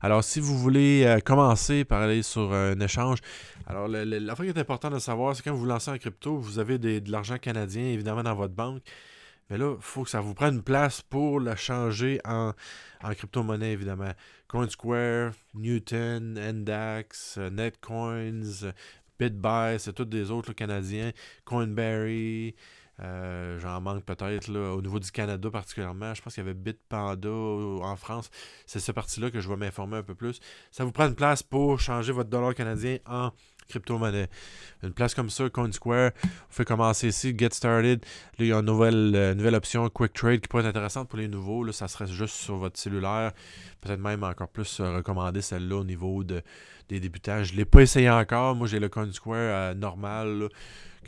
alors, 0.00 0.24
si 0.24 0.40
vous 0.40 0.58
voulez 0.58 1.04
euh, 1.06 1.20
commencer 1.20 1.84
par 1.84 2.02
aller 2.02 2.24
sur 2.24 2.52
un 2.52 2.80
échange, 2.80 3.20
alors 3.68 3.86
la 3.86 4.34
fois 4.34 4.44
qui 4.44 4.50
est 4.50 4.58
importante 4.58 4.94
de 4.94 4.98
savoir, 4.98 5.36
c'est 5.36 5.44
quand 5.44 5.52
vous 5.52 5.60
vous 5.60 5.66
lancez 5.66 5.92
en 5.92 5.98
crypto, 5.98 6.36
vous 6.36 6.58
avez 6.58 6.80
de 6.80 7.12
l'argent 7.12 7.38
canadien 7.38 7.84
évidemment 7.84 8.24
dans 8.24 8.34
votre 8.34 8.54
banque. 8.54 8.82
Mais 9.50 9.58
là, 9.58 9.74
il 9.76 9.82
faut 9.82 10.04
que 10.04 10.10
ça 10.10 10.20
vous 10.20 10.34
prenne 10.34 10.56
une 10.56 10.62
place 10.62 11.02
pour 11.02 11.40
la 11.40 11.56
changer 11.56 12.20
en, 12.24 12.52
crypto-monnaie, 13.02 13.72
évidemment. 13.72 14.12
CoinSquare, 14.48 15.32
Newton, 15.54 16.38
euh, 16.38 17.50
Netcoins, 17.50 18.72
BitBuy, 19.18 19.78
c'est 19.78 19.92
tous 19.92 20.04
des 20.04 20.30
autres 20.30 20.52
canadiens. 20.52 21.12
Coinberry, 21.44 22.54
euh, 23.00 23.58
j'en 23.58 23.80
manque 23.80 24.04
peut-être 24.04 24.50
au 24.50 24.82
niveau 24.82 24.98
du 24.98 25.10
Canada 25.10 25.50
particulièrement. 25.50 26.14
Je 26.14 26.22
pense 26.22 26.34
qu'il 26.34 26.44
y 26.44 26.46
avait 26.46 26.54
Bitpanda 26.54 27.28
en 27.28 27.96
France. 27.96 28.30
C'est 28.66 28.80
cette 28.80 28.94
partie-là 28.94 29.30
que 29.30 29.40
je 29.40 29.48
vais 29.48 29.56
m'informer 29.56 29.98
un 29.98 30.02
peu 30.02 30.14
plus. 30.14 30.40
Ça 30.70 30.84
vous 30.84 30.92
prend 30.92 31.08
une 31.08 31.14
place 31.14 31.42
pour 31.42 31.80
changer 31.80 32.12
votre 32.12 32.30
dollar 32.30 32.54
canadien 32.54 32.98
en 33.06 33.32
crypto-monnaie. 33.68 34.28
Une 34.82 34.92
place 34.92 35.14
comme 35.14 35.30
ça, 35.30 35.48
CoinSquare, 35.48 36.10
vous 36.22 36.30
faites 36.50 36.66
commencer 36.66 37.08
ici, 37.08 37.34
Get 37.36 37.50
Started. 37.52 38.04
Là, 38.38 38.44
il 38.44 38.46
y 38.46 38.52
a 38.52 38.58
une 38.58 38.66
nouvelle, 38.66 39.12
euh, 39.14 39.34
nouvelle 39.34 39.54
option, 39.54 39.88
Quick 39.88 40.12
Trade, 40.12 40.40
qui 40.40 40.48
pourrait 40.48 40.62
être 40.62 40.70
intéressante 40.70 41.08
pour 41.08 41.18
les 41.18 41.28
nouveaux. 41.28 41.64
Là, 41.64 41.72
ça 41.72 41.88
serait 41.88 42.06
juste 42.06 42.34
sur 42.34 42.56
votre 42.56 42.78
cellulaire. 42.78 43.32
Peut-être 43.80 44.00
même 44.00 44.24
encore 44.24 44.48
plus 44.48 44.80
euh, 44.80 44.96
recommander 44.96 45.42
celle-là 45.42 45.76
au 45.76 45.84
niveau 45.84 46.24
de, 46.24 46.42
des 46.88 47.00
débutants. 47.00 47.42
Je 47.42 47.52
ne 47.52 47.58
l'ai 47.58 47.64
pas 47.64 47.80
essayé 47.80 48.10
encore. 48.10 48.54
Moi, 48.54 48.66
j'ai 48.66 48.80
le 48.80 48.88
CoinSquare 48.88 49.74
normal 49.74 50.48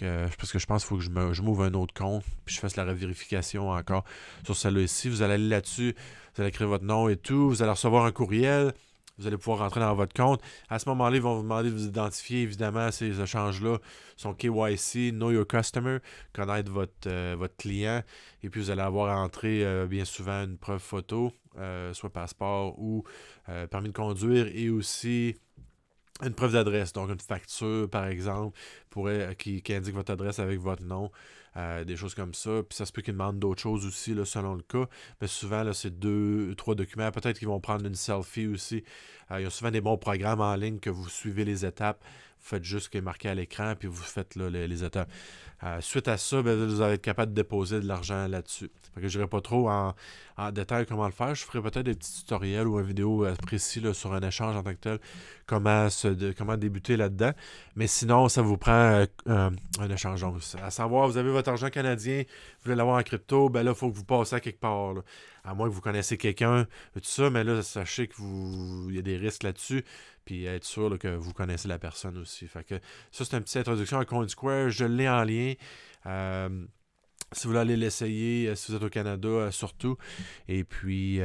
parce 0.01 0.53
que 0.53 0.59
je 0.59 0.67
pense 0.67 0.83
qu'il 0.83 0.89
faut 0.89 0.97
que 0.97 1.35
je, 1.35 1.43
m'ouvre 1.43 1.65
un 1.65 1.75
autre 1.75 1.95
compte, 1.95 2.25
puis 2.45 2.55
je 2.55 2.61
fasse 2.61 2.77
la 2.77 2.85
vérification 2.85 3.71
encore 3.71 4.05
sur 4.45 4.57
celle-là 4.57 4.81
ici. 4.81 5.09
Vous 5.09 5.23
allez 5.23 5.35
aller 5.35 5.49
là-dessus, 5.49 5.95
vous 6.35 6.43
allez 6.43 6.49
écrire 6.49 6.69
votre 6.69 6.85
nom 6.85 7.09
et 7.09 7.17
tout, 7.17 7.49
vous 7.49 7.63
allez 7.63 7.71
recevoir 7.71 8.05
un 8.05 8.13
courriel, 8.13 8.73
vous 9.19 9.27
allez 9.27 9.37
pouvoir 9.37 9.59
rentrer 9.59 9.81
dans 9.81 9.95
votre 9.95 10.15
compte. 10.15 10.41
À 10.69 10.79
ce 10.79 10.89
moment-là, 10.89 11.17
ils 11.17 11.23
vont 11.23 11.37
vous 11.37 11.43
demander 11.43 11.71
de 11.71 11.75
vous 11.75 11.87
identifier. 11.87 12.43
Évidemment, 12.43 12.91
ces 12.91 13.21
échanges-là 13.21 13.79
sont 14.17 14.35
KYC, 14.35 15.13
Know 15.13 15.31
Your 15.31 15.47
Customer, 15.47 15.99
connaître 16.33 16.71
votre, 16.71 16.93
euh, 17.07 17.37
votre 17.39 17.57
client. 17.57 18.03
Et 18.43 18.51
puis, 18.51 18.61
vous 18.61 18.71
allez 18.71 18.83
avoir 18.83 19.17
à 19.17 19.23
entrer 19.23 19.65
euh, 19.65 19.87
bien 19.87 20.05
souvent 20.05 20.45
une 20.45 20.59
preuve 20.59 20.81
photo, 20.81 21.33
euh, 21.59 21.93
soit 21.95 22.11
passeport 22.11 22.79
ou 22.79 23.05
permis 23.71 23.89
de 23.89 23.95
conduire, 23.95 24.49
et 24.55 24.71
aussi 24.71 25.37
une 26.23 26.35
preuve 26.35 26.53
d'adresse, 26.53 26.93
donc 26.93 27.11
une 27.11 27.21
facture, 27.21 27.89
par 27.91 28.07
exemple, 28.07 28.59
qui, 29.39 29.63
indique 29.71 29.95
votre 29.95 30.13
adresse 30.13 30.39
avec 30.39 30.59
votre 30.61 30.83
nom, 30.83 31.11
euh, 31.57 31.85
des 31.85 31.97
choses 31.97 32.15
comme 32.15 32.35
ça. 32.35 32.63
Puis 32.69 32.77
ça 32.77 32.87
se 32.87 32.93
peut 32.93 33.03
qu'ils 33.03 33.15
demandent 33.15 33.39
d'autres 33.39 33.63
choses 33.63 33.87
aussi, 33.87 34.15
là, 34.15 34.25
selon 34.25 34.55
le 34.55 34.63
cas. 34.63 34.87
Mais 35.21 35.27
souvent, 35.27 35.73
c'est 35.73 35.99
deux, 35.99 36.55
trois 36.57 36.75
documents. 36.75 37.11
Peut-être 37.11 37.39
qu'ils 37.39 37.49
vont 37.49 37.61
prendre 37.61 37.87
une 37.87 37.95
selfie 37.95 38.47
aussi. 38.47 38.85
Euh, 39.31 39.41
il 39.41 39.45
y 39.45 39.47
a 39.47 39.51
souvent 39.51 39.71
des 39.71 39.81
bons 39.81 39.99
programmes 39.99 40.41
en 40.41 40.55
ligne 40.57 40.79
que 40.79 40.91
vous 40.91 41.09
suivez 41.09 41.45
les 41.45 41.65
étapes. 41.65 42.03
Faites 42.45 42.63
juste 42.63 42.85
ce 42.85 42.91
qui 42.91 42.99
est 42.99 43.01
marqué 43.01 43.31
à 43.31 43.35
l'écran, 43.35 43.73
puis 43.75 43.89
vous 43.89 44.03
faites 44.03 44.37
les, 44.37 44.85
étapes. 44.85 45.11
Euh, 45.63 45.81
suite 45.81 46.09
à 46.09 46.19
ça, 46.19 46.43
ben, 46.43 46.55
vous 46.67 46.83
allez 46.83 46.97
être 46.97 47.01
capable 47.01 47.33
de 47.33 47.41
déposer 47.41 47.81
de 47.81 47.89
l'argent 47.89 48.29
là-dessus. 48.29 48.71
je 48.99 49.17
n'irai 49.17 49.27
pas 49.27 49.41
trop 49.41 49.71
en, 49.71 49.95
détail 50.53 50.85
comment 50.85 51.07
le 51.07 51.13
faire. 51.13 51.35
Je 51.35 51.43
ferai 51.43 51.63
peut-être 51.63 51.87
des 51.87 51.95
petits 51.95 52.21
tutoriels 52.21 52.67
ou 52.69 52.79
une 52.79 52.85
vidéo 52.85 53.25
euh, 53.25 53.35
précis 53.37 53.83
sur 53.95 54.13
un 54.13 54.21
échange 54.21 54.57
en 54.57 54.63
tant 54.63 54.75
que 54.75 54.79
tel, 54.79 54.99
comment, 55.47 55.89
débuter 56.59 56.99
là-dedans. 56.99 57.33
Mais 57.77 57.87
sinon, 57.87 58.29
ça 58.29 58.43
vous 58.43 58.59
prend 58.59 59.07
euh, 59.27 59.51
un 59.79 59.91
échange. 59.91 60.23
À 60.63 60.71
savoir, 60.71 61.09
vous 61.09 61.17
avez 61.17 61.31
votre 61.31 61.49
argent 61.49 61.71
canadien, 61.71 62.25
vous 62.27 62.65
voulez 62.65 62.77
l'avoir 62.77 62.99
en 62.99 63.03
crypto, 63.03 63.49
ben 63.49 63.63
là, 63.63 63.71
il 63.71 63.77
faut 63.77 63.91
que 63.91 63.97
vous 63.97 64.05
passiez 64.05 64.37
à 64.37 64.41
quelque 64.41 64.61
part. 64.61 64.97
À 65.47 65.53
moins 65.53 65.69
que 65.69 65.75
vous 65.75 65.83
connaissez 65.83 66.17
quelqu'un, 66.17 66.67
tout 66.95 67.01
ça, 67.03 67.29
mais 67.29 67.45
là, 67.45 67.63
sachez 67.63 68.07
que 68.07 68.15
vous 68.17 68.87
il 68.89 68.97
y 68.97 68.99
a 68.99 69.03
des 69.03 69.19
risques 69.19 69.43
là-dessus 69.43 69.85
puis 70.25 70.47
être 70.47 70.65
sûr 70.65 70.99
que 70.99 71.09
vous 71.09 71.33
connaissez 71.33 71.69
la 71.69 71.79
personne 71.79 72.19
aussi. 72.19 72.49
Ça, 72.49 72.61
c'est 73.25 73.33
une 73.35 73.43
petite 73.43 73.57
introduction 73.59 73.99
à 73.99 74.05
CoinSquare. 74.05 74.71
Je 74.71 74.85
l'ai 74.85 75.09
en 75.09 75.25
lien. 75.25 75.55
Euh, 76.07 76.67
si 77.33 77.45
vous 77.45 77.51
voulez 77.51 77.61
aller 77.61 77.77
l'essayer, 77.77 78.49
euh, 78.49 78.55
si 78.55 78.71
vous 78.71 78.77
êtes 78.77 78.85
au 78.85 78.89
Canada, 78.89 79.29
euh, 79.29 79.51
surtout. 79.51 79.97
Et 80.49 80.63
puis, 80.63 81.21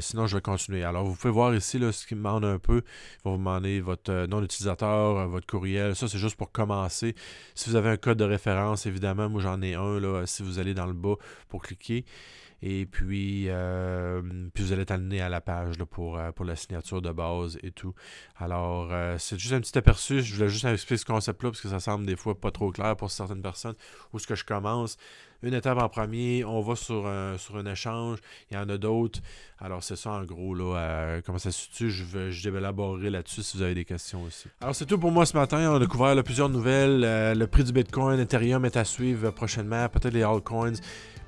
sinon, 0.00 0.26
je 0.26 0.36
vais 0.36 0.42
continuer. 0.42 0.82
Alors, 0.82 1.04
vous 1.04 1.14
pouvez 1.14 1.32
voir 1.32 1.54
ici 1.54 1.78
là, 1.78 1.92
ce 1.92 2.06
qui 2.06 2.14
me 2.14 2.20
demande 2.20 2.44
un 2.44 2.58
peu. 2.58 2.82
Il 3.18 3.24
va 3.24 3.30
vous 3.30 3.36
demander 3.36 3.80
votre 3.80 4.26
nom 4.26 4.40
d'utilisateur, 4.40 5.28
votre 5.28 5.46
courriel. 5.46 5.94
Ça, 5.94 6.08
c'est 6.08 6.18
juste 6.18 6.36
pour 6.36 6.52
commencer. 6.52 7.14
Si 7.54 7.70
vous 7.70 7.76
avez 7.76 7.90
un 7.90 7.96
code 7.96 8.18
de 8.18 8.24
référence, 8.24 8.86
évidemment, 8.86 9.28
moi 9.28 9.40
j'en 9.40 9.62
ai 9.62 9.74
un. 9.74 10.00
Là, 10.00 10.26
si 10.26 10.42
vous 10.42 10.58
allez 10.58 10.74
dans 10.74 10.86
le 10.86 10.94
bas 10.94 11.14
pour 11.48 11.62
cliquer. 11.62 12.04
Et 12.62 12.86
puis, 12.86 13.46
euh, 13.48 14.22
puis 14.54 14.62
vous 14.62 14.72
allez 14.72 14.82
être 14.82 14.92
amené 14.92 15.20
à 15.20 15.28
la 15.28 15.40
page 15.40 15.76
pour, 15.90 16.16
euh, 16.16 16.30
pour 16.30 16.44
la 16.44 16.54
signature 16.54 17.02
de 17.02 17.10
base 17.10 17.58
et 17.64 17.72
tout. 17.72 17.92
Alors, 18.36 18.90
euh, 18.92 19.16
c'est 19.18 19.36
juste 19.38 19.52
un 19.52 19.60
petit 19.60 19.76
aperçu. 19.76 20.22
Je 20.22 20.34
voulais 20.34 20.48
juste 20.48 20.64
expliquer 20.64 20.98
ce 20.98 21.04
concept-là 21.04 21.50
parce 21.50 21.60
que 21.60 21.68
ça 21.68 21.80
semble 21.80 22.06
des 22.06 22.14
fois 22.14 22.38
pas 22.38 22.52
trop 22.52 22.70
clair 22.70 22.96
pour 22.96 23.10
certaines 23.10 23.42
personnes. 23.42 23.74
Où 24.12 24.18
est-ce 24.18 24.28
que 24.28 24.36
je 24.36 24.44
commence 24.44 24.96
une 25.42 25.54
étape 25.54 25.78
en 25.78 25.88
premier, 25.88 26.44
on 26.44 26.60
va 26.60 26.76
sur 26.76 27.06
un, 27.06 27.36
sur 27.38 27.56
un 27.56 27.66
échange, 27.66 28.18
il 28.50 28.54
y 28.54 28.56
en 28.56 28.68
a 28.68 28.78
d'autres. 28.78 29.20
Alors 29.58 29.82
c'est 29.82 29.96
ça 29.96 30.10
en 30.10 30.24
gros, 30.24 30.54
là, 30.54 31.20
comment 31.22 31.38
ça 31.38 31.50
se 31.50 31.62
situe, 31.62 31.90
je 31.90 32.04
vais, 32.04 32.32
je 32.32 32.48
élaborer 32.48 33.10
là-dessus 33.10 33.42
si 33.42 33.56
vous 33.56 33.62
avez 33.62 33.74
des 33.74 33.84
questions 33.84 34.22
aussi. 34.22 34.48
Alors 34.60 34.74
c'est 34.74 34.86
tout 34.86 34.98
pour 34.98 35.10
moi 35.10 35.26
ce 35.26 35.36
matin, 35.36 35.72
on 35.72 35.80
a 35.80 35.86
couvert 35.86 36.22
plusieurs 36.22 36.48
nouvelles, 36.48 37.00
le 37.36 37.46
prix 37.46 37.64
du 37.64 37.72
Bitcoin, 37.72 38.20
Ethereum 38.20 38.64
est 38.64 38.76
à 38.76 38.84
suivre 38.84 39.30
prochainement, 39.30 39.88
peut-être 39.88 40.14
les 40.14 40.22
altcoins. 40.22 40.72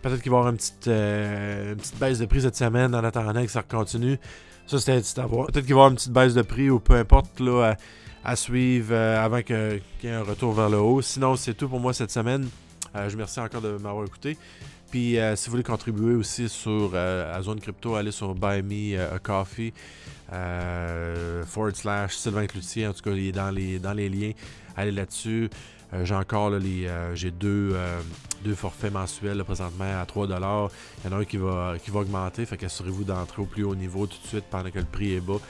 Peut-être 0.04 0.20
qu'il 0.20 0.32
va 0.32 0.36
y 0.36 0.40
avoir 0.40 0.52
une 0.52 0.58
petite, 0.58 0.86
une 0.86 1.76
petite 1.76 1.98
baisse 1.98 2.18
de 2.18 2.26
prix 2.26 2.42
cette 2.42 2.56
semaine 2.56 2.94
en 2.94 3.02
attendant 3.02 3.42
que 3.42 3.50
ça 3.50 3.62
continue. 3.62 4.18
Ça, 4.66 4.78
c'était 4.78 5.20
à 5.20 5.24
voir. 5.24 5.46
Peut-être 5.46 5.64
qu'il 5.64 5.74
va 5.74 5.80
y 5.80 5.84
avoir 5.84 5.88
une 5.88 5.96
petite 5.96 6.12
baisse 6.12 6.34
de 6.34 6.42
prix 6.42 6.68
ou 6.68 6.78
peu 6.78 6.92
importe 6.94 7.40
là, 7.40 7.74
à, 8.22 8.36
suivre 8.36 8.94
avant 8.94 9.40
qu'il 9.40 9.80
y 10.02 10.06
ait 10.06 10.10
un 10.10 10.22
retour 10.22 10.52
vers 10.52 10.68
le 10.68 10.76
haut. 10.76 11.00
Sinon, 11.00 11.36
c'est 11.36 11.54
tout 11.54 11.70
pour 11.70 11.80
moi 11.80 11.94
cette 11.94 12.10
semaine. 12.10 12.48
Je 12.94 13.00
vous 13.00 13.10
remercie 13.10 13.40
encore 13.40 13.60
de 13.60 13.76
m'avoir 13.78 14.04
écouté. 14.04 14.36
Puis, 14.90 15.16
si 15.34 15.46
vous 15.46 15.52
voulez 15.52 15.62
contribuer 15.64 16.14
aussi 16.14 16.48
sur 16.48 16.92
Zone 17.42 17.60
Crypto, 17.60 17.96
allez 17.96 18.12
sur 18.12 18.34
Buy 18.34 18.62
Me 18.62 19.00
a 19.00 19.18
Coffee. 19.18 19.72
forward 20.30 21.74
slash 21.74 22.16
Sylvain 22.16 22.46
Cloutier, 22.46 22.86
en 22.86 22.92
tout 22.92 23.02
cas, 23.02 23.10
il 23.10 23.28
est 23.28 23.32
dans 23.32 23.50
les, 23.50 24.08
liens. 24.08 24.32
Allez 24.76 24.92
là-dessus. 24.92 25.50
j'ai 26.04 26.14
encore 26.14 26.52
j'ai 27.14 27.30
deux, 27.32 27.76
forfaits 28.54 28.92
mensuels 28.92 29.42
présentement 29.42 30.00
à 30.00 30.06
3 30.06 30.26
Il 30.26 30.32
y 30.32 30.34
en 30.34 31.12
a 31.12 31.20
un 31.20 31.24
qui 31.24 31.38
va, 31.38 31.74
augmenter, 31.94 32.46
fait 32.46 32.56
qu'assurez-vous 32.56 33.04
d'entrer 33.04 33.42
au 33.42 33.46
plus 33.46 33.64
haut 33.64 33.74
niveau 33.74 34.06
tout 34.06 34.18
de 34.22 34.28
suite 34.28 34.44
pendant 34.48 34.70
que 34.70 34.78
le 34.78 34.84
prix 34.84 35.14
est 35.14 35.20
bas 35.20 35.40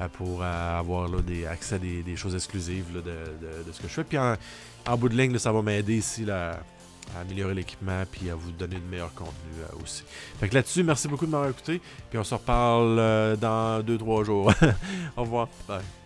euh, 0.00 0.08
pour 0.08 0.42
euh, 0.42 0.78
avoir 0.78 1.08
là, 1.08 1.20
des, 1.20 1.46
accès 1.46 1.76
à 1.76 1.78
des, 1.78 2.16
choses 2.16 2.34
exclusives 2.34 2.92
de, 2.92 3.72
ce 3.72 3.80
que 3.80 3.86
je 3.86 3.92
fais. 3.92 4.04
Puis 4.04 4.18
en, 4.18 4.96
bout 4.96 5.08
de 5.08 5.16
ligne, 5.16 5.38
ça 5.38 5.52
va 5.52 5.62
m'aider 5.62 5.96
ici 5.96 6.24
à 7.16 7.20
améliorer 7.20 7.54
l'équipement 7.54 8.02
puis 8.10 8.30
à 8.30 8.34
vous 8.34 8.50
donner 8.52 8.76
de 8.76 8.90
meilleurs 8.90 9.14
contenus 9.14 9.34
euh, 9.60 9.82
aussi. 9.82 10.04
Fait 10.38 10.48
que 10.48 10.54
là-dessus, 10.54 10.82
merci 10.82 11.08
beaucoup 11.08 11.26
de 11.26 11.30
m'avoir 11.30 11.50
écouté. 11.50 11.80
Puis 12.10 12.18
on 12.18 12.24
se 12.24 12.34
reparle 12.34 13.36
dans 13.38 13.82
2-3 13.82 14.24
jours. 14.24 14.52
au 15.16 15.22
revoir. 15.22 15.48
Bye. 15.68 16.03